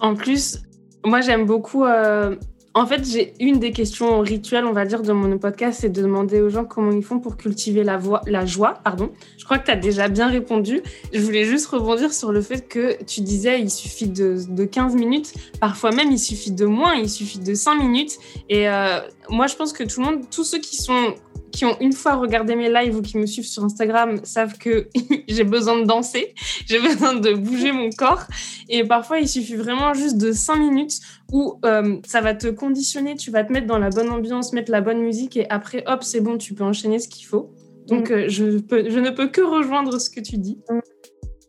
En 0.00 0.14
plus, 0.14 0.62
moi 1.04 1.20
j'aime 1.20 1.46
beaucoup. 1.46 1.84
Euh, 1.84 2.36
en 2.74 2.86
fait, 2.86 3.04
j'ai 3.04 3.34
une 3.40 3.58
des 3.58 3.72
questions 3.72 4.20
rituelles, 4.20 4.64
on 4.64 4.72
va 4.72 4.84
dire, 4.84 5.02
de 5.02 5.12
mon 5.12 5.36
podcast, 5.38 5.80
c'est 5.80 5.88
de 5.88 6.00
demander 6.00 6.40
aux 6.40 6.48
gens 6.48 6.64
comment 6.64 6.92
ils 6.92 7.02
font 7.02 7.18
pour 7.18 7.36
cultiver 7.36 7.82
la, 7.82 7.96
voix, 7.96 8.20
la 8.26 8.46
joie. 8.46 8.74
Pardon. 8.84 9.10
Je 9.36 9.44
crois 9.44 9.58
que 9.58 9.64
tu 9.64 9.72
as 9.72 9.76
déjà 9.76 10.08
bien 10.08 10.28
répondu. 10.28 10.82
Je 11.12 11.20
voulais 11.20 11.44
juste 11.44 11.66
rebondir 11.66 12.12
sur 12.12 12.30
le 12.30 12.40
fait 12.40 12.68
que 12.68 13.02
tu 13.02 13.22
disais 13.22 13.60
il 13.60 13.70
suffit 13.70 14.08
de, 14.08 14.36
de 14.48 14.64
15 14.64 14.94
minutes. 14.94 15.34
Parfois 15.60 15.90
même, 15.90 16.12
il 16.12 16.20
suffit 16.20 16.52
de 16.52 16.66
moins, 16.66 16.94
il 16.94 17.08
suffit 17.10 17.40
de 17.40 17.54
5 17.54 17.74
minutes. 17.82 18.12
Et 18.48 18.68
euh, 18.68 19.00
moi, 19.28 19.48
je 19.48 19.56
pense 19.56 19.72
que 19.72 19.82
tout 19.82 20.00
le 20.00 20.06
monde, 20.06 20.30
tous 20.30 20.44
ceux 20.44 20.60
qui 20.60 20.76
sont 20.76 21.14
qui 21.58 21.64
ont 21.64 21.76
une 21.80 21.92
fois 21.92 22.14
regardé 22.14 22.54
mes 22.54 22.72
lives 22.72 22.94
ou 22.94 23.02
qui 23.02 23.18
me 23.18 23.26
suivent 23.26 23.46
sur 23.46 23.64
Instagram 23.64 24.20
savent 24.22 24.56
que 24.58 24.88
j'ai 25.28 25.42
besoin 25.42 25.80
de 25.80 25.86
danser, 25.86 26.32
j'ai 26.66 26.78
besoin 26.78 27.14
de 27.14 27.32
bouger 27.32 27.72
mon 27.72 27.90
corps. 27.90 28.22
Et 28.68 28.84
parfois, 28.84 29.18
il 29.18 29.28
suffit 29.28 29.56
vraiment 29.56 29.92
juste 29.92 30.18
de 30.18 30.30
cinq 30.30 30.56
minutes 30.56 31.00
où 31.32 31.58
euh, 31.64 31.96
ça 32.06 32.20
va 32.20 32.34
te 32.34 32.46
conditionner, 32.46 33.16
tu 33.16 33.32
vas 33.32 33.42
te 33.42 33.52
mettre 33.52 33.66
dans 33.66 33.80
la 33.80 33.90
bonne 33.90 34.08
ambiance, 34.08 34.52
mettre 34.52 34.70
la 34.70 34.80
bonne 34.80 35.00
musique 35.00 35.36
et 35.36 35.50
après, 35.50 35.82
hop, 35.88 36.04
c'est 36.04 36.20
bon, 36.20 36.38
tu 36.38 36.54
peux 36.54 36.62
enchaîner 36.62 37.00
ce 37.00 37.08
qu'il 37.08 37.26
faut. 37.26 37.50
Donc, 37.88 38.10
mm. 38.10 38.14
euh, 38.14 38.28
je, 38.28 38.58
peux, 38.58 38.88
je 38.88 39.00
ne 39.00 39.10
peux 39.10 39.26
que 39.26 39.40
rejoindre 39.40 40.00
ce 40.00 40.10
que 40.10 40.20
tu 40.20 40.38
dis. 40.38 40.60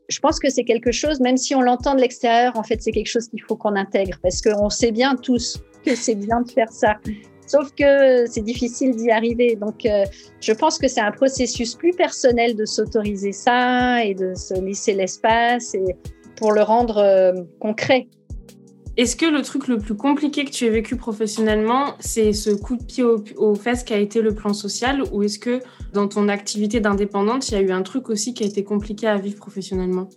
Je 0.08 0.20
pense 0.20 0.40
que 0.40 0.50
c'est 0.50 0.64
quelque 0.64 0.92
chose, 0.92 1.20
même 1.20 1.38
si 1.38 1.54
on 1.54 1.62
l'entend 1.62 1.94
de 1.94 2.02
l'extérieur, 2.02 2.58
en 2.58 2.64
fait, 2.64 2.82
c'est 2.82 2.92
quelque 2.92 3.12
chose 3.12 3.28
qu'il 3.28 3.44
faut 3.44 3.56
qu'on 3.56 3.76
intègre 3.76 4.18
parce 4.24 4.42
qu'on 4.42 4.72
sait 4.72 4.92
bien 4.92 5.16
tous 5.16 5.60
que 5.86 5.94
c'est 5.94 6.16
bien 6.16 6.42
de 6.42 6.50
faire 6.50 6.72
ça. 6.72 6.98
Sauf 7.50 7.72
que 7.74 8.28
c'est 8.28 8.44
difficile 8.44 8.96
d'y 8.96 9.10
arriver. 9.10 9.56
Donc, 9.56 9.84
euh, 9.84 10.06
je 10.40 10.54
pense 10.54 10.78
que 10.78 10.88
c'est 10.88 11.02
un 11.02 11.12
processus 11.12 11.74
plus 11.74 11.94
personnel 11.94 12.56
de 12.56 12.64
s'autoriser 12.64 13.32
ça 13.32 14.06
et 14.06 14.14
de 14.14 14.36
se 14.36 14.54
laisser 14.54 14.94
l'espace 14.94 15.76
pour 16.36 16.52
le 16.52 16.62
rendre 16.62 16.98
euh, 16.98 17.34
concret. 17.60 18.08
Est-ce 18.98 19.16
que 19.16 19.26
le 19.26 19.42
truc 19.42 19.68
le 19.68 19.80
plus 19.80 19.96
compliqué 19.96 20.46
que 20.46 20.52
tu 20.52 20.68
as 20.68 20.70
vécu 20.70 20.96
professionnellement, 20.96 21.96
c'est 22.00 22.34
ce 22.34 22.52
coup 22.52 22.76
de 22.76 22.84
pied 22.84 23.04
aux, 23.04 23.56
fesses 23.56 23.84
qui 23.84 23.94
a 23.94 23.98
été 23.98 24.22
le 24.22 24.36
plan 24.36 24.54
social? 24.54 25.02
Ou 25.12 25.24
est-ce 25.24 25.40
que 25.40 25.60
dans 25.92 26.08
ton 26.08 26.28
activité 26.30 26.80
d'indépendante, 26.80 27.50
il 27.50 27.56
y 27.56 27.58
a 27.58 27.62
eu 27.62 27.72
un 27.72 27.82
truc 27.82 28.12
aussi 28.12 28.36
qui 28.36 28.44
a 28.44 28.48
été 28.48 28.64
compliqué 28.64 29.08
à 29.08 29.18
vivre 29.18 29.38
professionnellement? 29.38 30.08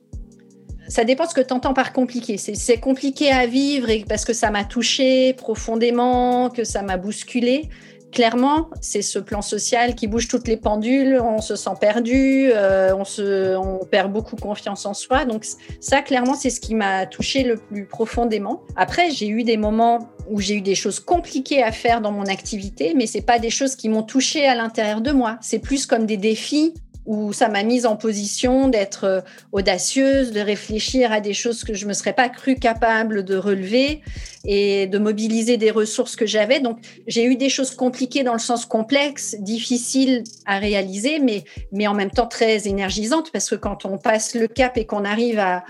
Ça 0.89 1.05
dépend 1.05 1.27
ce 1.29 1.35
que 1.35 1.41
tu 1.41 1.53
entends 1.53 1.75
par 1.75 1.93
compliqué. 1.93 2.37
C'est 2.37 2.79
compliqué 2.79 3.31
à 3.31 3.47
vivre 3.47 3.89
parce 4.09 4.25
que 4.25 4.33
ça 4.33 4.51
m'a 4.51 4.65
touché 4.65 5.33
profondément, 5.35 6.51
que 6.51 6.65
ça 6.65 6.83
m'a 6.83 6.97
bousculé. 6.97 7.69
Clairement, 8.13 8.69
c'est 8.83 9.01
ce 9.01 9.19
plan 9.19 9.41
social 9.41 9.95
qui 9.95 10.07
bouge 10.07 10.29
toutes 10.29 10.47
les 10.47 10.59
pendules, 10.59 11.19
on 11.19 11.41
se 11.41 11.57
sent 11.57 11.71
perdu, 11.81 12.51
euh, 12.53 12.93
on 12.95 13.87
perd 13.87 14.13
beaucoup 14.13 14.37
confiance 14.37 14.85
en 14.85 14.93
soi. 14.93 15.25
Donc 15.25 15.47
ça, 15.81 16.03
clairement, 16.03 16.35
c'est 16.35 16.51
ce 16.51 16.61
qui 16.61 16.75
m'a 16.75 17.07
touché 17.07 17.43
le 17.43 17.57
plus 17.57 17.87
profondément. 17.87 18.65
Après, 18.77 19.11
j'ai 19.11 19.29
eu 19.29 19.45
des 19.45 19.57
moments 19.57 20.11
où 20.29 20.43
j'ai 20.43 20.57
eu 20.57 20.61
des 20.61 20.75
choses 20.75 21.01
compliquées 21.01 21.63
à 21.63 21.73
faire 21.73 22.03
dans 22.03 22.13
mon 22.13 22.27
activité, 22.27 22.93
mais 22.95 23.07
c'est 23.07 23.23
pas 23.23 23.39
des 23.39 23.51
choses 23.51 23.77
qui 23.77 23.89
m'ont 23.89 24.03
touché 24.03 24.47
à 24.47 24.55
l'intérieur 24.55 25.01
de 25.01 25.13
moi. 25.13 25.39
C'est 25.41 25.59
plus 25.59 25.87
comme 25.87 26.05
des 26.05 26.19
défis 26.19 26.75
où 27.13 27.35
ça 27.35 27.51
m'a 27.51 27.63
mise 27.63 27.85
en 27.85 27.95
position 27.95 28.69
d'être 28.69 29.05
euh, 29.05 29.21
audacieuse, 29.53 30.33
de 30.33 30.41
réfléchir 30.41 31.13
à 31.13 31.21
des 31.21 31.35
choses 31.35 31.63
que 31.63 31.75
je 31.75 31.87
me 31.87 31.93
serais 31.93 32.15
pas 32.15 32.31
cru 32.31 32.55
capable 32.55 33.23
de 33.23 33.37
relever 33.37 34.01
et 34.47 34.87
de 34.87 34.99
mobiliser 34.99 35.59
des 35.59 35.71
ressources 35.71 36.17
que 36.17 36.25
j'avais. 36.25 36.61
Donc, 36.61 36.79
j'ai 37.07 37.27
eu 37.27 37.37
des 37.37 37.51
choses 37.51 37.75
compliquées 37.75 38.25
dans 38.25 38.33
le 38.33 38.39
sens 38.39 38.65
complexe, 38.65 39.37
difficiles 39.39 40.25
à 40.47 40.59
réaliser, 40.59 41.19
mais, 41.19 41.45
mais 41.71 41.87
en 41.87 41.93
même 41.93 42.11
temps 42.11 42.27
très 42.27 42.67
énergisantes 42.67 43.31
parce 43.31 43.51
que 43.51 43.57
quand 43.57 43.85
on 43.85 43.99
passe 43.99 44.35
le 44.35 44.49
cap 44.49 44.79
et 44.79 44.87
qu'on 44.87 45.05
arrive 45.05 45.39
à, 45.39 45.65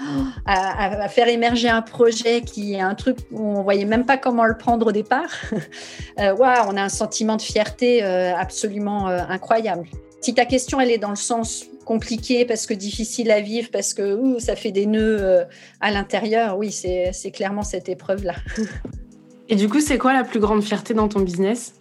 à, 0.46 1.08
faire 1.08 1.26
émerger 1.26 1.68
un 1.68 1.82
projet 1.82 2.42
qui 2.42 2.74
est 2.74 2.80
un 2.80 2.94
truc 2.94 3.18
où 3.32 3.58
on 3.58 3.62
voyait 3.64 3.84
même 3.84 4.06
pas 4.06 4.16
comment 4.16 4.44
le 4.44 4.56
prendre 4.56 4.86
au 4.86 4.92
départ, 4.92 5.30
euh, 6.20 6.36
on 6.38 6.76
a 6.76 6.82
un 6.82 6.88
sentiment 6.88 7.34
de 7.34 7.42
fierté 7.42 8.04
euh, 8.04 8.32
absolument 8.36 9.08
euh, 9.08 9.18
incroyable. 9.28 9.88
Si 10.22 10.34
ta 10.34 10.44
question 10.46 10.80
elle 10.80 10.90
est 10.90 10.98
dans 10.98 11.10
le 11.10 11.16
sens 11.16 11.66
compliqué 11.84 12.44
parce 12.44 12.66
que 12.66 12.74
difficile 12.74 13.30
à 13.30 13.40
vivre, 13.40 13.68
parce 13.72 13.92
que 13.92 14.38
ça 14.38 14.56
fait 14.56 14.70
des 14.70 14.86
nœuds 14.86 15.18
euh, 15.20 15.44
à 15.80 15.90
l'intérieur, 15.90 16.56
oui, 16.56 16.70
c'est 16.70 17.30
clairement 17.32 17.64
cette 17.64 17.88
épreuve-là. 17.88 18.34
Et 19.48 19.56
du 19.56 19.68
coup, 19.68 19.80
c'est 19.80 19.98
quoi 19.98 20.12
la 20.12 20.24
plus 20.24 20.40
grande 20.40 20.62
fierté 20.62 20.94
dans 20.94 21.08
ton 21.08 21.20
business? 21.20 21.74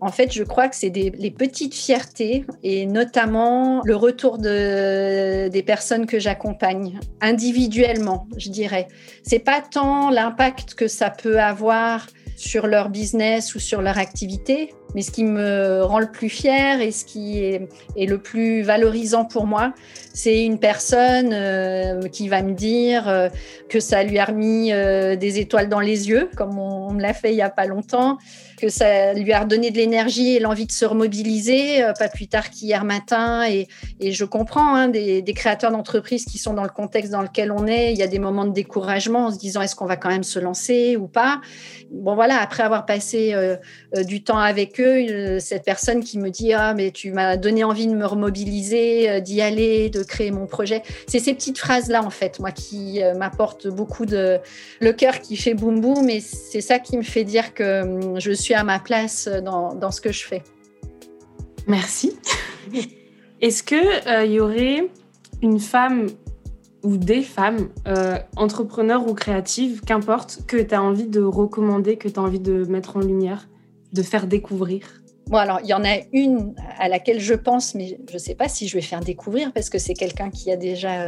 En 0.00 0.10
fait, 0.10 0.32
je 0.32 0.42
crois 0.42 0.66
que 0.66 0.74
c'est 0.74 0.90
les 0.90 1.30
petites 1.30 1.74
fiertés 1.74 2.44
et 2.64 2.86
notamment 2.86 3.82
le 3.84 3.94
retour 3.94 4.38
de, 4.38 5.46
des 5.46 5.62
personnes 5.62 6.06
que 6.06 6.18
j'accompagne 6.18 6.98
individuellement, 7.20 8.26
je 8.36 8.50
dirais. 8.50 8.88
C'est 9.22 9.38
pas 9.38 9.60
tant 9.60 10.10
l'impact 10.10 10.74
que 10.74 10.88
ça 10.88 11.08
peut 11.08 11.38
avoir 11.38 12.08
sur 12.36 12.66
leur 12.66 12.88
business 12.88 13.54
ou 13.54 13.58
sur 13.58 13.82
leur 13.82 13.98
activité, 13.98 14.74
mais 14.94 15.02
ce 15.02 15.10
qui 15.10 15.24
me 15.24 15.82
rend 15.82 15.98
le 15.98 16.10
plus 16.10 16.28
fier 16.28 16.80
et 16.80 16.90
ce 16.90 17.04
qui 17.04 17.38
est, 17.38 17.68
le 17.96 18.18
plus 18.18 18.62
valorisant 18.62 19.24
pour 19.24 19.46
moi, 19.46 19.72
c'est 20.12 20.44
une 20.44 20.58
personne 20.58 21.30
euh, 21.32 22.08
qui 22.08 22.28
va 22.28 22.42
me 22.42 22.52
dire 22.52 23.08
euh, 23.08 23.28
que 23.68 23.80
ça 23.80 24.02
lui 24.02 24.18
a 24.18 24.26
remis 24.26 24.72
euh, 24.72 25.16
des 25.16 25.38
étoiles 25.38 25.68
dans 25.68 25.80
les 25.80 26.08
yeux, 26.08 26.28
comme 26.36 26.58
on, 26.58 26.88
on 26.88 26.92
me 26.92 27.00
l'a 27.00 27.14
fait 27.14 27.32
il 27.32 27.36
n'y 27.36 27.42
a 27.42 27.50
pas 27.50 27.66
longtemps, 27.66 28.18
que 28.62 28.68
ça 28.68 29.12
lui 29.12 29.32
a 29.32 29.40
redonné 29.40 29.72
de 29.72 29.76
l'énergie 29.76 30.36
et 30.36 30.38
l'envie 30.38 30.66
de 30.66 30.72
se 30.72 30.84
remobiliser, 30.84 31.82
euh, 31.82 31.92
pas 31.94 32.08
plus 32.08 32.28
tard 32.28 32.48
qu'hier 32.48 32.84
matin. 32.84 33.44
Et, 33.50 33.66
je 34.00 34.24
comprends 34.24 34.76
hein, 34.76 34.88
des, 34.88 35.24
créateurs 35.34 35.72
d'entreprises 35.72 36.24
qui 36.24 36.38
sont 36.38 36.54
dans 36.54 36.62
le 36.62 36.68
contexte 36.68 37.10
dans 37.10 37.22
lequel 37.22 37.50
on 37.50 37.66
est. 37.66 37.92
Il 37.92 37.98
y 37.98 38.04
a 38.04 38.06
des 38.06 38.20
moments 38.20 38.44
de 38.44 38.52
découragement 38.52 39.26
en 39.26 39.30
se 39.32 39.38
disant 39.38 39.62
est-ce 39.62 39.74
qu'on 39.74 39.86
va 39.86 39.96
quand 39.96 40.10
même 40.10 40.22
se 40.22 40.38
lancer 40.38 40.96
ou 40.96 41.08
pas? 41.08 41.40
Bon 41.90 42.14
voilà, 42.14 42.40
après 42.40 42.62
avoir 42.62 42.86
passé 42.86 43.32
euh, 43.34 43.56
euh, 43.96 44.04
du 44.04 44.22
temps 44.22 44.38
avec 44.38 44.80
eux, 44.80 45.38
cette 45.40 45.64
personne 45.64 46.04
qui 46.04 46.18
me 46.18 46.30
dit 46.30 46.52
ah 46.52 46.74
mais 46.74 46.92
tu 46.92 47.10
m'as 47.10 47.36
donné 47.36 47.64
envie 47.64 47.88
de 47.88 47.94
me 47.94 48.06
remobiliser, 48.06 49.20
d'y 49.22 49.40
aller, 49.40 49.90
de 49.90 50.04
créer 50.04 50.30
mon 50.30 50.46
projet. 50.46 50.82
C'est 51.08 51.18
ces 51.18 51.34
petites 51.34 51.58
phrases 51.58 51.88
là 51.88 52.04
en 52.04 52.10
fait, 52.10 52.38
moi 52.38 52.52
qui 52.52 53.00
m'apportent 53.16 53.66
beaucoup 53.66 54.06
de 54.06 54.38
le 54.80 54.92
cœur 54.92 55.20
qui 55.20 55.36
fait 55.36 55.54
boum 55.54 55.80
boum. 55.80 56.08
Et 56.08 56.20
c'est 56.20 56.60
ça 56.60 56.78
qui 56.78 56.96
me 56.96 57.02
fait 57.02 57.24
dire 57.24 57.54
que 57.54 57.82
hum, 57.82 58.20
je 58.20 58.30
suis 58.30 58.51
à 58.54 58.64
ma 58.64 58.78
place 58.78 59.28
dans, 59.28 59.74
dans 59.74 59.90
ce 59.90 60.00
que 60.00 60.12
je 60.12 60.24
fais. 60.24 60.42
Merci. 61.66 62.16
Est-ce 63.40 63.62
qu'il 63.62 63.78
il 63.78 64.08
euh, 64.08 64.24
y 64.24 64.40
aurait 64.40 64.90
une 65.42 65.58
femme 65.58 66.06
ou 66.84 66.96
des 66.96 67.22
femmes, 67.22 67.68
euh, 67.86 68.18
entrepreneurs 68.36 69.08
ou 69.08 69.14
créatives, 69.14 69.82
qu'importe, 69.82 70.40
que 70.46 70.56
tu 70.56 70.74
as 70.74 70.82
envie 70.82 71.06
de 71.06 71.20
recommander, 71.20 71.96
que 71.96 72.08
tu 72.08 72.18
as 72.18 72.22
envie 72.22 72.40
de 72.40 72.64
mettre 72.64 72.96
en 72.96 73.00
lumière, 73.00 73.48
de 73.92 74.02
faire 74.02 74.26
découvrir? 74.26 75.01
Bon, 75.28 75.38
alors, 75.38 75.60
il 75.62 75.68
y 75.68 75.74
en 75.74 75.84
a 75.84 75.96
une 76.12 76.54
à 76.78 76.88
laquelle 76.88 77.20
je 77.20 77.34
pense, 77.34 77.74
mais 77.74 77.98
je 78.08 78.14
ne 78.14 78.18
sais 78.18 78.34
pas 78.34 78.48
si 78.48 78.68
je 78.68 78.74
vais 78.74 78.82
faire 78.82 79.00
découvrir 79.00 79.52
parce 79.52 79.70
que 79.70 79.78
c'est 79.78 79.94
quelqu'un 79.94 80.30
qui 80.30 80.50
a 80.50 80.56
déjà 80.56 81.06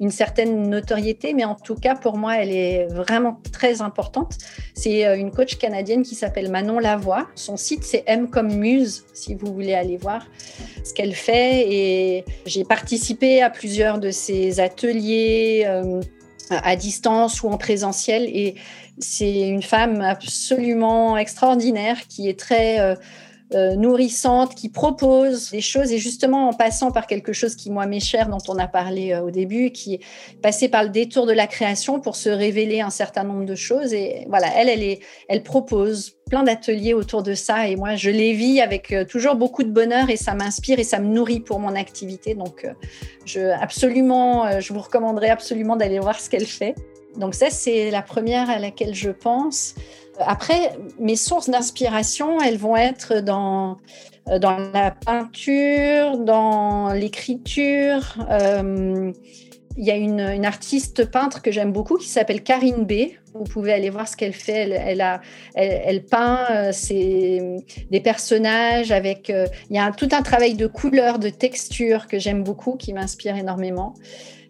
une 0.00 0.10
certaine 0.10 0.70
notoriété, 0.70 1.34
mais 1.34 1.44
en 1.44 1.56
tout 1.56 1.74
cas, 1.74 1.94
pour 1.94 2.16
moi, 2.16 2.36
elle 2.36 2.52
est 2.52 2.86
vraiment 2.86 3.40
très 3.52 3.82
importante. 3.82 4.38
C'est 4.74 5.06
euh, 5.06 5.16
une 5.16 5.30
coach 5.30 5.56
canadienne 5.58 6.04
qui 6.04 6.14
s'appelle 6.14 6.50
Manon 6.50 6.78
Lavoie. 6.78 7.26
Son 7.34 7.56
site, 7.56 7.84
c'est 7.84 8.04
M 8.06 8.30
comme 8.30 8.54
Muse, 8.54 9.04
si 9.12 9.34
vous 9.34 9.52
voulez 9.52 9.74
aller 9.74 9.96
voir 9.96 10.26
ce 10.84 10.94
qu'elle 10.94 11.14
fait. 11.14 11.66
Et 11.70 12.24
j'ai 12.46 12.64
participé 12.64 13.42
à 13.42 13.50
plusieurs 13.50 13.98
de 13.98 14.10
ses 14.10 14.60
ateliers 14.60 15.64
euh, 15.66 16.00
à 16.50 16.76
distance 16.76 17.42
ou 17.42 17.48
en 17.48 17.58
présentiel. 17.58 18.24
Et 18.24 18.54
c'est 18.98 19.48
une 19.48 19.62
femme 19.62 20.00
absolument 20.00 21.18
extraordinaire 21.18 21.98
qui 22.08 22.28
est 22.28 22.38
très... 22.38 22.80
Euh, 22.80 22.94
euh, 23.54 23.76
nourrissante, 23.76 24.56
qui 24.56 24.68
propose 24.68 25.52
des 25.52 25.60
choses 25.60 25.92
et 25.92 25.98
justement 25.98 26.48
en 26.48 26.52
passant 26.52 26.90
par 26.90 27.06
quelque 27.06 27.32
chose 27.32 27.54
qui 27.54 27.70
moi 27.70 27.86
m'est 27.86 28.00
cher, 28.00 28.28
dont 28.28 28.42
on 28.48 28.58
a 28.58 28.66
parlé 28.66 29.12
euh, 29.12 29.22
au 29.22 29.30
début, 29.30 29.70
qui 29.70 29.94
est 29.94 30.00
passé 30.42 30.68
par 30.68 30.82
le 30.82 30.88
détour 30.88 31.26
de 31.26 31.32
la 31.32 31.46
création 31.46 32.00
pour 32.00 32.16
se 32.16 32.28
révéler 32.28 32.80
un 32.80 32.90
certain 32.90 33.22
nombre 33.22 33.44
de 33.44 33.54
choses. 33.54 33.94
Et 33.94 34.26
voilà, 34.28 34.48
elle, 34.56 34.68
elle, 34.68 34.82
est, 34.82 34.98
elle 35.28 35.44
propose 35.44 36.16
plein 36.28 36.42
d'ateliers 36.42 36.92
autour 36.92 37.22
de 37.22 37.34
ça 37.34 37.68
et 37.68 37.76
moi 37.76 37.94
je 37.94 38.10
les 38.10 38.32
vis 38.32 38.60
avec 38.60 38.90
euh, 38.90 39.04
toujours 39.04 39.36
beaucoup 39.36 39.62
de 39.62 39.70
bonheur 39.70 40.10
et 40.10 40.16
ça 40.16 40.34
m'inspire 40.34 40.80
et 40.80 40.84
ça 40.84 40.98
me 40.98 41.06
nourrit 41.06 41.38
pour 41.38 41.60
mon 41.60 41.76
activité. 41.76 42.34
Donc 42.34 42.66
je 43.26 43.52
absolument, 43.62 44.60
je 44.60 44.72
vous 44.72 44.80
recommanderais 44.80 45.30
absolument 45.30 45.76
d'aller 45.76 46.00
voir 46.00 46.18
ce 46.18 46.28
qu'elle 46.28 46.46
fait. 46.46 46.74
Donc 47.16 47.36
ça 47.36 47.50
c'est 47.50 47.92
la 47.92 48.02
première 48.02 48.50
à 48.50 48.58
laquelle 48.58 48.92
je 48.92 49.10
pense. 49.10 49.76
Après, 50.20 50.72
mes 50.98 51.16
sources 51.16 51.50
d'inspiration, 51.50 52.40
elles 52.40 52.58
vont 52.58 52.76
être 52.76 53.20
dans, 53.20 53.76
euh, 54.28 54.38
dans 54.38 54.58
la 54.72 54.90
peinture, 54.90 56.18
dans 56.18 56.92
l'écriture. 56.92 58.16
Euh, 58.30 59.12
il 59.78 59.84
y 59.84 59.90
a 59.90 59.96
une, 59.96 60.46
artiste 60.46 61.04
peintre 61.10 61.42
que 61.42 61.50
j'aime 61.50 61.70
beaucoup 61.70 61.98
qui 61.98 62.08
s'appelle 62.08 62.42
Karine 62.42 62.86
B. 62.86 63.10
Vous 63.34 63.44
pouvez 63.44 63.74
aller 63.74 63.90
voir 63.90 64.08
ce 64.08 64.16
qu'elle 64.16 64.32
fait. 64.32 64.70
Elle, 64.70 66.04
peint 66.04 66.46
euh, 66.50 66.72
des 67.90 68.00
personnages 68.00 68.90
avec. 68.90 69.28
il 69.28 69.76
y 69.76 69.78
a 69.78 69.92
tout 69.92 70.08
un 70.12 70.22
travail 70.22 70.54
de 70.54 70.66
couleur, 70.66 71.18
de 71.18 71.28
texture 71.28 72.06
que 72.06 72.18
j'aime 72.18 72.42
beaucoup, 72.42 72.76
qui 72.76 72.94
m'inspire 72.94 73.36
énormément 73.36 73.92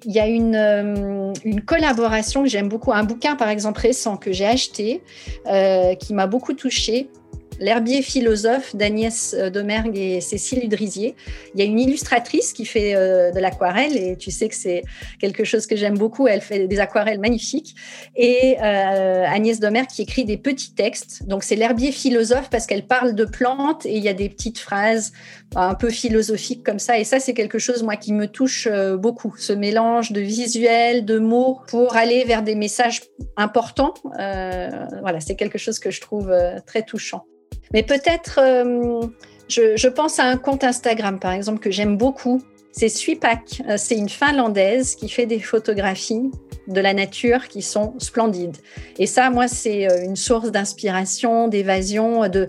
il 0.06 0.12
y 0.12 0.20
a 0.20 0.26
une, 0.28 0.54
euh, 0.54 1.32
une 1.44 1.60
collaboration 1.62 2.44
que 2.44 2.48
j'aime 2.48 2.68
beaucoup, 2.68 2.92
un 2.92 3.02
bouquin 3.02 3.34
par 3.34 3.48
exemple 3.48 3.80
récent 3.80 4.16
que 4.16 4.32
j'ai 4.32 4.46
acheté, 4.46 5.02
euh, 5.46 5.94
qui 5.96 6.14
m'a 6.14 6.28
beaucoup 6.28 6.54
touchée, 6.54 7.10
L'herbier 7.58 8.02
philosophe 8.02 8.76
d'Agnès 8.76 9.34
euh, 9.38 9.50
Domergue 9.50 9.96
et 9.96 10.20
Cécile 10.20 10.64
Udrisier. 10.64 11.14
Il 11.54 11.60
y 11.60 11.62
a 11.62 11.66
une 11.66 11.78
illustratrice 11.78 12.52
qui 12.52 12.66
fait 12.66 12.94
euh, 12.94 13.30
de 13.32 13.40
l'aquarelle 13.40 13.96
et 13.96 14.16
tu 14.16 14.30
sais 14.30 14.48
que 14.48 14.54
c'est 14.54 14.82
quelque 15.20 15.44
chose 15.44 15.66
que 15.66 15.74
j'aime 15.74 15.96
beaucoup. 15.96 16.26
Elle 16.28 16.42
fait 16.42 16.66
des 16.66 16.78
aquarelles 16.80 17.18
magnifiques. 17.18 17.74
Et 18.14 18.56
euh, 18.60 19.24
Agnès 19.26 19.58
Domergue 19.58 19.88
qui 19.88 20.02
écrit 20.02 20.24
des 20.24 20.36
petits 20.36 20.74
textes. 20.74 21.26
Donc 21.26 21.44
c'est 21.44 21.56
l'herbier 21.56 21.92
philosophe 21.92 22.50
parce 22.50 22.66
qu'elle 22.66 22.86
parle 22.86 23.14
de 23.14 23.24
plantes 23.24 23.86
et 23.86 23.96
il 23.96 24.02
y 24.02 24.08
a 24.08 24.14
des 24.14 24.28
petites 24.28 24.58
phrases 24.58 25.12
un 25.54 25.74
peu 25.74 25.88
philosophiques 25.88 26.62
comme 26.62 26.78
ça. 26.78 26.98
Et 26.98 27.04
ça, 27.04 27.20
c'est 27.20 27.34
quelque 27.34 27.58
chose, 27.58 27.82
moi, 27.82 27.96
qui 27.96 28.12
me 28.12 28.26
touche 28.26 28.68
beaucoup. 28.98 29.34
Ce 29.38 29.52
mélange 29.52 30.12
de 30.12 30.20
visuels, 30.20 31.04
de 31.04 31.18
mots 31.18 31.60
pour 31.68 31.96
aller 31.96 32.24
vers 32.24 32.42
des 32.42 32.54
messages 32.54 33.02
importants. 33.36 33.94
voilà, 34.14 35.20
c'est 35.20 35.36
quelque 35.36 35.58
chose 35.58 35.78
que 35.78 35.90
je 35.90 36.00
trouve 36.00 36.32
très 36.66 36.82
touchant. 36.82 37.24
Mais 37.72 37.82
peut-être, 37.82 38.38
euh, 38.42 39.06
je, 39.48 39.88
pense 39.88 40.18
à 40.18 40.24
un 40.24 40.36
compte 40.36 40.64
Instagram, 40.64 41.18
par 41.18 41.32
exemple, 41.32 41.60
que 41.60 41.70
j'aime 41.70 41.96
beaucoup. 41.96 42.42
C'est 42.72 42.88
Suipak. 42.88 43.62
Euh, 43.68 43.76
c'est 43.76 43.96
une 43.96 44.08
Finlandaise 44.08 44.94
qui 44.96 45.08
fait 45.08 45.26
des 45.26 45.40
photographies 45.40 46.30
de 46.68 46.80
la 46.80 46.94
nature 46.94 47.48
qui 47.48 47.62
sont 47.62 47.94
splendides. 47.98 48.56
Et 48.98 49.06
ça, 49.06 49.30
moi, 49.30 49.48
c'est 49.48 49.90
euh, 49.90 50.04
une 50.04 50.16
source 50.16 50.50
d'inspiration, 50.50 51.48
d'évasion, 51.48 52.28
de 52.28 52.48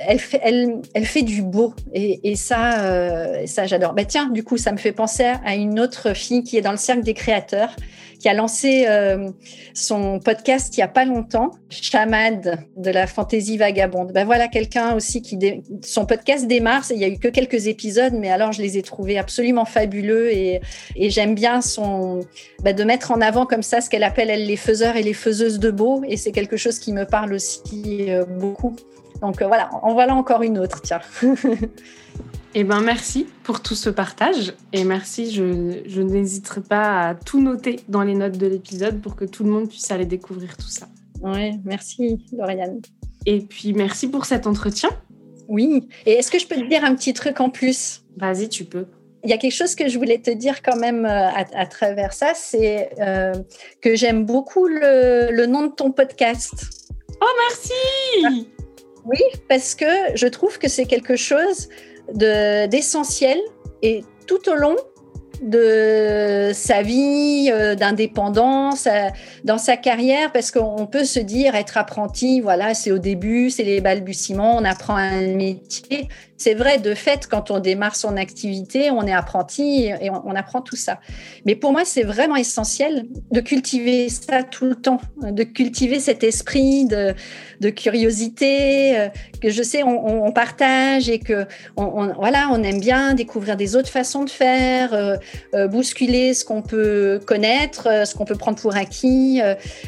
elle 0.00 0.18
fait, 0.18 1.22
du 1.22 1.42
beau 1.42 1.74
et, 1.92 2.36
ça, 2.36 3.46
ça 3.46 3.66
j'adore. 3.66 3.94
Bah 3.94 4.04
tiens, 4.04 4.28
du 4.28 4.44
coup, 4.44 4.56
ça 4.56 4.72
me 4.72 4.76
fait 4.76 4.92
penser 4.92 5.24
à 5.44 5.54
une 5.54 5.80
autre 5.80 6.14
fille 6.14 6.42
qui 6.42 6.56
est 6.56 6.60
dans 6.60 6.72
le 6.72 6.76
cercle 6.76 7.02
des 7.02 7.14
créateurs 7.14 7.74
qui 8.18 8.28
a 8.28 8.34
lancé 8.34 8.84
euh, 8.88 9.30
son 9.74 10.18
podcast 10.18 10.76
il 10.76 10.80
y 10.80 10.82
a 10.82 10.88
pas 10.88 11.04
longtemps, 11.04 11.50
Chamad 11.70 12.66
de 12.76 12.90
la 12.90 13.06
fantaisie 13.06 13.56
vagabonde. 13.56 14.12
Ben 14.12 14.24
voilà 14.24 14.48
quelqu'un 14.48 14.94
aussi 14.94 15.22
qui 15.22 15.38
son 15.84 16.06
podcast 16.06 16.46
démarre. 16.46 16.84
Il 16.90 16.98
y 16.98 17.04
a 17.04 17.08
eu 17.08 17.18
que 17.18 17.28
quelques 17.28 17.66
épisodes, 17.68 18.14
mais 18.14 18.30
alors 18.30 18.52
je 18.52 18.62
les 18.62 18.76
ai 18.76 18.82
trouvés 18.82 19.18
absolument 19.18 19.64
fabuleux 19.64 20.32
et, 20.32 20.60
j'aime 20.96 21.34
bien 21.34 21.60
son 21.60 22.20
ben 22.62 22.74
de 22.74 22.84
mettre 22.84 23.12
en 23.12 23.20
avant 23.20 23.46
comme 23.46 23.62
ça 23.62 23.80
ce 23.80 23.88
qu'elle 23.88 24.02
appelle 24.02 24.30
elle 24.30 24.46
les 24.46 24.56
faiseurs 24.56 24.96
et 24.96 25.02
les 25.02 25.14
faiseuses 25.14 25.58
de 25.58 25.70
beau 25.70 26.02
et 26.06 26.16
c'est 26.16 26.32
quelque 26.32 26.56
chose 26.56 26.78
qui 26.78 26.92
me 26.92 27.04
parle 27.04 27.32
aussi 27.32 28.06
euh, 28.08 28.24
beaucoup. 28.24 28.76
Donc 29.20 29.42
euh, 29.42 29.46
voilà, 29.46 29.70
en 29.82 29.92
voilà 29.92 30.14
encore 30.14 30.42
une 30.42 30.58
autre, 30.58 30.80
tiens. 30.82 31.00
Eh 32.54 32.64
ben 32.64 32.80
merci 32.80 33.26
pour 33.44 33.60
tout 33.60 33.74
ce 33.74 33.90
partage 33.90 34.54
et 34.72 34.82
merci. 34.82 35.30
Je, 35.30 35.82
je 35.86 36.00
n'hésiterai 36.00 36.62
pas 36.62 37.08
à 37.08 37.14
tout 37.14 37.42
noter 37.42 37.80
dans 37.88 38.02
les 38.02 38.14
notes 38.14 38.38
de 38.38 38.46
l'épisode 38.46 39.02
pour 39.02 39.16
que 39.16 39.26
tout 39.26 39.44
le 39.44 39.50
monde 39.50 39.68
puisse 39.68 39.90
aller 39.90 40.06
découvrir 40.06 40.56
tout 40.56 40.66
ça. 40.66 40.88
Oui, 41.20 41.60
merci 41.64 42.24
Lauriane. 42.32 42.80
Et 43.26 43.40
puis 43.42 43.74
merci 43.74 44.08
pour 44.08 44.24
cet 44.24 44.46
entretien. 44.46 44.88
Oui. 45.46 45.88
Et 46.06 46.12
est-ce 46.12 46.30
que 46.30 46.38
je 46.38 46.46
peux 46.46 46.56
te 46.56 46.66
dire 46.66 46.84
un 46.84 46.94
petit 46.94 47.12
truc 47.12 47.38
en 47.40 47.50
plus? 47.50 48.02
Vas-y, 48.16 48.48
tu 48.48 48.64
peux. 48.64 48.86
il 49.24 49.30
y 49.30 49.34
a 49.34 49.36
quelque 49.36 49.52
chose 49.52 49.74
que 49.74 49.86
je 49.86 49.98
voulais 49.98 50.18
te 50.18 50.30
dire 50.30 50.62
quand 50.62 50.76
même 50.76 51.04
à, 51.04 51.66
travers 51.66 52.14
ça, 52.14 52.32
c'est 52.34 52.88
que 53.82 53.94
j'aime 53.94 54.24
beaucoup 54.24 54.66
le, 54.66 55.30
le, 55.30 55.46
nom 55.46 55.66
de 55.66 55.72
ton 55.72 55.92
podcast. 55.92 56.88
Oh, 57.20 57.26
merci 57.50 58.48
Oui, 59.08 59.22
parce 59.48 59.74
que 59.74 59.86
je 60.14 60.26
trouve 60.26 60.58
que 60.58 60.68
c'est 60.68 60.84
quelque 60.84 61.16
chose 61.16 61.68
d'essentiel 62.12 63.38
et 63.82 64.04
tout 64.26 64.48
au 64.50 64.54
long 64.54 64.76
de 65.40 66.50
sa 66.52 66.82
vie 66.82 67.48
euh, 67.52 67.74
d'indépendance, 67.74 68.86
euh, 68.86 69.08
dans 69.44 69.56
sa 69.56 69.76
carrière, 69.76 70.32
parce 70.32 70.50
qu'on 70.50 70.86
peut 70.86 71.04
se 71.04 71.20
dire 71.20 71.54
être 71.54 71.78
apprenti, 71.78 72.40
voilà, 72.40 72.74
c'est 72.74 72.90
au 72.90 72.98
début, 72.98 73.48
c'est 73.50 73.62
les 73.62 73.80
balbutiements, 73.80 74.56
on 74.56 74.64
apprend 74.64 74.96
un 74.96 75.34
métier. 75.34 76.08
C'est 76.38 76.54
vrai, 76.54 76.78
de 76.78 76.94
fait, 76.94 77.26
quand 77.26 77.50
on 77.50 77.58
démarre 77.58 77.96
son 77.96 78.16
activité, 78.16 78.92
on 78.92 79.02
est 79.02 79.12
apprenti 79.12 79.86
et 79.86 80.08
on, 80.08 80.36
apprend 80.36 80.62
tout 80.62 80.76
ça. 80.76 81.00
Mais 81.44 81.56
pour 81.56 81.72
moi, 81.72 81.84
c'est 81.84 82.04
vraiment 82.04 82.36
essentiel 82.36 83.06
de 83.32 83.40
cultiver 83.40 84.08
ça 84.08 84.44
tout 84.44 84.66
le 84.66 84.76
temps, 84.76 85.00
de 85.20 85.42
cultiver 85.42 85.98
cet 85.98 86.22
esprit 86.22 86.84
de, 86.84 87.14
de 87.60 87.70
curiosité 87.70 88.96
euh, 88.96 89.08
que 89.42 89.50
je 89.50 89.62
sais 89.62 89.82
on, 89.82 90.30
partage 90.32 91.08
et 91.08 91.18
que 91.18 91.46
on, 91.76 92.12
voilà, 92.14 92.48
on 92.52 92.62
aime 92.62 92.78
bien 92.78 93.14
découvrir 93.14 93.56
des 93.56 93.74
autres 93.74 93.88
façons 93.88 94.24
de 94.24 94.30
faire, 94.30 94.94
euh, 94.94 95.16
euh, 95.54 95.66
bousculer 95.66 96.34
ce 96.34 96.44
qu'on 96.44 96.62
peut 96.62 97.20
connaître, 97.26 97.88
ce 98.06 98.14
qu'on 98.14 98.24
peut 98.24 98.36
prendre 98.36 98.60
pour 98.60 98.76
acquis, 98.76 99.40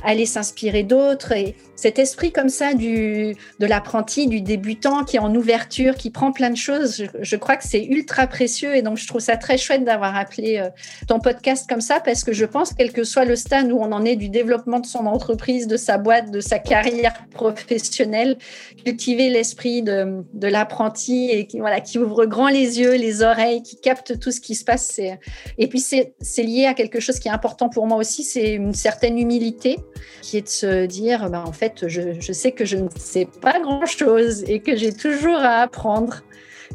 aller 0.03 0.27
s'inspirer 0.27 0.83
d'autres 0.83 1.33
et 1.33 1.55
cet 1.81 1.99
esprit 1.99 2.31
comme 2.31 2.51
ça 2.51 2.75
du, 2.75 3.35
de 3.59 3.67
l'apprenti, 3.67 4.27
du 4.27 4.43
débutant 4.43 5.03
qui 5.03 5.17
est 5.17 5.21
en 5.21 5.35
ouverture, 5.35 5.95
qui 5.95 6.11
prend 6.11 6.31
plein 6.31 6.51
de 6.51 6.57
choses, 6.57 7.05
je, 7.19 7.37
crois 7.37 7.57
que 7.57 7.65
c'est 7.65 7.83
ultra 7.83 8.27
précieux 8.27 8.77
et 8.77 8.83
donc 8.83 8.99
je 8.99 9.09
trouve 9.09 9.23
ça 9.23 9.39
très 9.39 9.57
chouette 9.57 9.83
d'avoir 9.83 10.15
appelé 10.15 10.59
euh, 10.59 10.69
ton 11.09 11.21
podcast 11.21 11.67
comme 11.67 11.81
ça 11.81 12.01
parce 12.01 12.23
que 12.23 12.35
je 12.35 12.45
pense, 12.45 12.75
quel 12.75 12.93
que 12.93 13.03
soit 13.03 13.25
le 13.25 13.35
stade 13.35 13.73
où 13.73 13.79
on 13.79 13.93
en 13.93 14.05
est 14.05 14.17
du 14.17 14.29
développement 14.29 14.79
de 14.79 14.85
son 14.85 15.07
entreprise, 15.07 15.67
de 15.69 15.79
sa 15.79 15.97
boîte, 15.97 16.31
de 16.31 16.41
sa 16.41 16.59
carrière 16.59 17.15
professionnelle, 17.31 18.37
cultiver 18.85 19.31
l'esprit 19.31 19.81
de, 19.81 20.23
de 20.35 20.49
l'apprenti 20.49 21.31
et 21.31 21.47
qui, 21.47 21.61
voilà, 21.61 21.81
qui 21.81 21.99
ouvre 21.99 22.27
grand 22.27 22.49
les 22.49 22.79
yeux, 22.79 22.95
les 22.97 23.23
oreilles, 23.23 23.63
qui 23.63 23.81
capte 23.81 24.19
tout 24.19 24.33
ce 24.33 24.43
qui 24.43 24.55
se 24.55 24.67
passe. 24.67 25.01
Et 25.57 25.67
puis 25.67 25.81
c'est 25.81 26.43
lié 26.43 26.67
à 26.67 26.75
quelque 26.75 27.01
chose 27.01 27.19
qui 27.19 27.29
est 27.29 27.33
important 27.33 27.71
pour 27.71 27.87
moi 27.87 27.97
aussi, 27.97 28.23
c'est 28.23 28.53
une 28.53 28.75
certaine 28.75 29.19
humilité 29.19 29.79
qui 30.21 30.37
est 30.37 30.43
de 30.43 30.49
se 30.49 30.85
dire, 30.85 31.31
ben, 31.31 31.43
en 31.47 31.53
fait, 31.53 31.70
je, 31.87 32.33
sais 32.33 32.53
que 32.53 32.65
je 32.65 32.77
ne 32.77 32.89
sais 32.97 33.27
pas 33.41 33.61
grand-chose 33.61 34.45
et 34.45 34.61
que 34.61 34.77
j'ai 34.77 34.93
toujours 34.93 35.39
à 35.39 35.63
apprendre. 35.63 36.23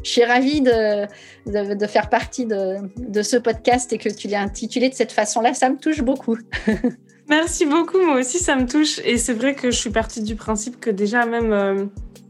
Je 0.02 0.10
suis 0.10 0.24
ravie 0.24 0.60
de, 0.60 1.86
faire 1.86 2.08
partie 2.10 2.46
de, 2.46 3.22
ce 3.22 3.36
podcast 3.36 3.92
et 3.92 3.98
que 3.98 4.08
tu 4.08 4.28
l'aies 4.28 4.36
intitulé 4.36 4.88
de 4.88 4.94
cette 4.94 5.12
façon-là. 5.12 5.54
Ça 5.54 5.70
me 5.70 5.76
touche 5.76 6.02
beaucoup. 6.02 6.38
Merci 7.28 7.66
beaucoup. 7.66 7.98
Moi 7.98 8.20
aussi, 8.20 8.38
ça 8.38 8.54
me 8.56 8.66
touche. 8.66 9.00
Et 9.04 9.18
c'est 9.18 9.32
vrai 9.32 9.54
que 9.54 9.70
je 9.70 9.76
suis 9.76 9.90
partie 9.90 10.22
du 10.22 10.36
principe 10.36 10.78
que 10.78 10.90
déjà, 10.90 11.26
même 11.26 11.52
euh, 11.52 11.86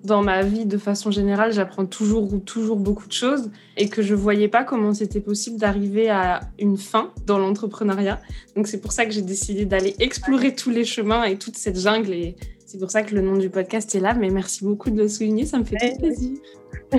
dans 0.07 0.23
ma 0.23 0.43
vie 0.43 0.65
de 0.65 0.79
façon 0.79 1.11
générale, 1.11 1.53
j'apprends 1.53 1.85
toujours 1.85 2.33
ou 2.33 2.39
toujours 2.39 2.77
beaucoup 2.77 3.07
de 3.07 3.13
choses 3.13 3.51
et 3.77 3.89
que 3.89 4.01
je 4.01 4.15
voyais 4.15 4.49
pas 4.49 4.65
comment 4.65 4.95
c'était 4.95 5.21
possible 5.21 5.59
d'arriver 5.59 6.09
à 6.09 6.41
une 6.59 6.79
fin 6.79 7.13
dans 7.27 7.39
l'entrepreneuriat. 7.39 8.21
Donc 8.55 8.69
c'est 8.69 8.81
pour 8.81 8.93
ça 8.93 9.05
que 9.05 9.11
j'ai 9.11 9.23
décidé 9.23 9.67
d'aller 9.67 9.95
explorer 9.99 10.55
tous 10.55 10.71
les 10.71 10.85
chemins 10.85 11.25
et 11.25 11.37
toute 11.37 11.57
cette 11.57 11.79
jungle 11.79 12.15
et 12.15 12.37
c'est 12.67 12.79
pour 12.79 12.91
ça 12.91 13.03
que 13.03 13.15
le 13.15 13.23
nom 13.23 13.37
du 13.37 13.49
podcast 13.49 13.95
est 13.95 14.01
là, 14.01 14.13
mais 14.15 14.29
merci 14.29 14.65
beaucoup 14.65 14.91
de 14.91 15.03
le 15.03 15.09
souligner, 15.09 15.47
ça 15.47 15.59
me 15.59 15.65
fait 15.65 15.77
plaisir. 15.99 16.37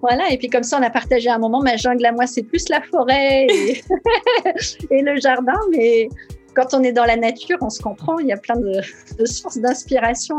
voilà, 0.00 0.30
et 0.30 0.38
puis 0.38 0.48
comme 0.48 0.62
ça, 0.62 0.78
on 0.78 0.82
a 0.82 0.90
partagé 0.90 1.28
un 1.28 1.38
moment, 1.38 1.60
ma 1.60 1.76
jungle 1.76 2.06
à 2.06 2.12
moi, 2.12 2.28
c'est 2.28 2.44
plus 2.44 2.68
la 2.68 2.80
forêt 2.80 3.48
et, 3.48 3.82
le 5.02 5.20
jardin, 5.20 5.58
mais 5.72 6.08
quand 6.54 6.72
on 6.72 6.84
est 6.84 6.92
dans 6.92 7.04
la 7.04 7.16
nature, 7.16 7.58
on 7.62 7.68
se 7.68 7.82
comprend, 7.82 8.20
il 8.20 8.28
y 8.28 8.32
a 8.32 8.36
plein 8.36 8.54
de, 8.56 9.26
sources 9.26 9.58
d'inspiration. 9.58 10.36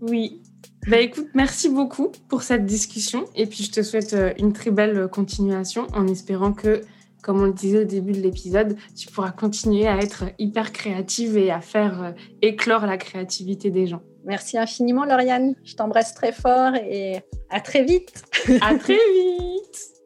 oui. 0.00 0.40
Bah 0.86 0.98
écoute, 0.98 1.28
merci 1.34 1.68
beaucoup 1.68 2.12
pour 2.28 2.42
cette 2.42 2.64
discussion 2.64 3.26
et 3.34 3.44
puis 3.44 3.64
je 3.64 3.70
te 3.70 3.82
souhaite 3.82 4.14
euh, 4.14 4.32
une 4.38 4.54
très 4.54 4.70
belle 4.70 5.08
continuation 5.08 5.86
en 5.92 6.08
espérant 6.08 6.52
que 6.52 6.80
comme 7.22 7.40
on 7.40 7.46
le 7.46 7.52
disait 7.52 7.80
au 7.80 7.84
début 7.84 8.12
de 8.12 8.20
l'épisode, 8.20 8.76
tu 8.96 9.08
pourras 9.08 9.30
continuer 9.30 9.86
à 9.86 9.98
être 9.98 10.24
hyper 10.38 10.72
créative 10.72 11.36
et 11.36 11.50
à 11.50 11.60
faire 11.60 12.02
euh, 12.02 12.10
éclore 12.42 12.86
la 12.86 12.96
créativité 12.96 13.70
des 13.70 13.86
gens. 13.86 14.02
Merci 14.24 14.58
infiniment, 14.58 15.04
Lauriane. 15.04 15.54
Je 15.64 15.74
t'embrasse 15.74 16.14
très 16.14 16.32
fort 16.32 16.74
et 16.74 17.20
à 17.50 17.60
très 17.60 17.82
vite. 17.84 18.24
À 18.60 18.74
très 18.74 18.94
vite. 18.94 19.92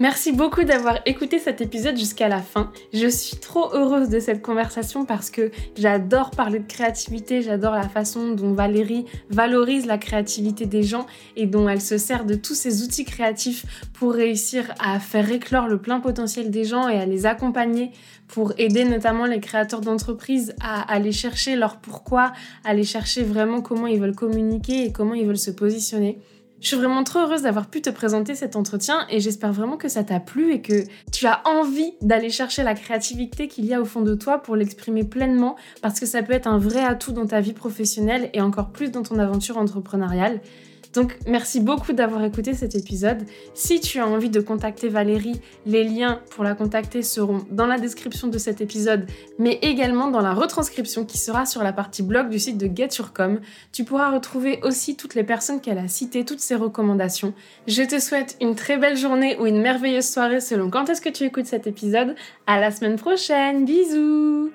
Merci 0.00 0.30
beaucoup 0.30 0.62
d'avoir 0.62 1.00
écouté 1.06 1.40
cet 1.40 1.60
épisode 1.60 1.96
jusqu'à 1.96 2.28
la 2.28 2.40
fin. 2.40 2.70
Je 2.92 3.08
suis 3.08 3.36
trop 3.36 3.74
heureuse 3.74 4.08
de 4.08 4.20
cette 4.20 4.42
conversation 4.42 5.04
parce 5.04 5.28
que 5.28 5.50
j'adore 5.76 6.30
parler 6.30 6.60
de 6.60 6.68
créativité, 6.68 7.42
j'adore 7.42 7.74
la 7.74 7.88
façon 7.88 8.30
dont 8.30 8.52
Valérie 8.52 9.06
valorise 9.28 9.86
la 9.86 9.98
créativité 9.98 10.66
des 10.66 10.84
gens 10.84 11.06
et 11.34 11.46
dont 11.46 11.68
elle 11.68 11.80
se 11.80 11.98
sert 11.98 12.24
de 12.24 12.36
tous 12.36 12.54
ces 12.54 12.84
outils 12.84 13.04
créatifs 13.04 13.66
pour 13.94 14.12
réussir 14.12 14.72
à 14.78 15.00
faire 15.00 15.32
éclore 15.32 15.66
le 15.66 15.78
plein 15.78 15.98
potentiel 15.98 16.52
des 16.52 16.62
gens 16.62 16.88
et 16.88 17.00
à 17.00 17.04
les 17.04 17.26
accompagner 17.26 17.90
pour 18.28 18.52
aider 18.56 18.84
notamment 18.84 19.24
les 19.24 19.40
créateurs 19.40 19.80
d'entreprises 19.80 20.54
à 20.60 20.80
aller 20.92 21.10
chercher 21.10 21.56
leur 21.56 21.78
pourquoi, 21.78 22.32
à 22.64 22.68
aller 22.68 22.84
chercher 22.84 23.24
vraiment 23.24 23.62
comment 23.62 23.88
ils 23.88 23.98
veulent 23.98 24.14
communiquer 24.14 24.84
et 24.84 24.92
comment 24.92 25.14
ils 25.14 25.26
veulent 25.26 25.36
se 25.36 25.50
positionner. 25.50 26.20
Je 26.60 26.66
suis 26.66 26.76
vraiment 26.76 27.04
trop 27.04 27.20
heureuse 27.20 27.42
d'avoir 27.42 27.68
pu 27.68 27.82
te 27.82 27.90
présenter 27.90 28.34
cet 28.34 28.56
entretien 28.56 29.06
et 29.10 29.20
j'espère 29.20 29.52
vraiment 29.52 29.76
que 29.76 29.88
ça 29.88 30.02
t'a 30.02 30.18
plu 30.18 30.52
et 30.52 30.60
que 30.60 30.82
tu 31.12 31.26
as 31.26 31.40
envie 31.46 31.92
d'aller 32.02 32.30
chercher 32.30 32.64
la 32.64 32.74
créativité 32.74 33.46
qu'il 33.46 33.64
y 33.64 33.74
a 33.74 33.80
au 33.80 33.84
fond 33.84 34.00
de 34.00 34.16
toi 34.16 34.42
pour 34.42 34.56
l'exprimer 34.56 35.04
pleinement 35.04 35.54
parce 35.82 36.00
que 36.00 36.06
ça 36.06 36.20
peut 36.22 36.32
être 36.32 36.48
un 36.48 36.58
vrai 36.58 36.82
atout 36.82 37.12
dans 37.12 37.26
ta 37.26 37.40
vie 37.40 37.52
professionnelle 37.52 38.28
et 38.32 38.40
encore 38.40 38.70
plus 38.70 38.90
dans 38.90 39.04
ton 39.04 39.20
aventure 39.20 39.56
entrepreneuriale. 39.56 40.40
Donc 40.94 41.16
merci 41.26 41.60
beaucoup 41.60 41.92
d'avoir 41.92 42.24
écouté 42.24 42.54
cet 42.54 42.74
épisode. 42.74 43.18
Si 43.54 43.80
tu 43.80 43.98
as 43.98 44.06
envie 44.06 44.30
de 44.30 44.40
contacter 44.40 44.88
Valérie, 44.88 45.40
les 45.66 45.84
liens 45.84 46.20
pour 46.30 46.44
la 46.44 46.54
contacter 46.54 47.02
seront 47.02 47.44
dans 47.50 47.66
la 47.66 47.78
description 47.78 48.28
de 48.28 48.38
cet 48.38 48.60
épisode, 48.60 49.06
mais 49.38 49.58
également 49.62 50.10
dans 50.10 50.20
la 50.20 50.32
retranscription 50.32 51.04
qui 51.04 51.18
sera 51.18 51.46
sur 51.46 51.62
la 51.62 51.72
partie 51.72 52.02
blog 52.02 52.30
du 52.30 52.38
site 52.38 52.58
de 52.58 52.66
GetYourCom. 52.66 53.40
Tu 53.72 53.84
pourras 53.84 54.10
retrouver 54.10 54.60
aussi 54.62 54.96
toutes 54.96 55.14
les 55.14 55.24
personnes 55.24 55.60
qu'elle 55.60 55.78
a 55.78 55.88
citées, 55.88 56.24
toutes 56.24 56.40
ses 56.40 56.56
recommandations. 56.56 57.34
Je 57.66 57.82
te 57.82 57.98
souhaite 58.00 58.36
une 58.40 58.54
très 58.54 58.78
belle 58.78 58.96
journée 58.96 59.36
ou 59.38 59.46
une 59.46 59.60
merveilleuse 59.60 60.08
soirée 60.08 60.40
selon 60.40 60.70
quand 60.70 60.88
est-ce 60.88 61.00
que 61.00 61.08
tu 61.08 61.24
écoutes 61.24 61.46
cet 61.46 61.66
épisode. 61.66 62.14
À 62.46 62.60
la 62.60 62.70
semaine 62.70 62.96
prochaine, 62.96 63.64
bisous 63.64 64.50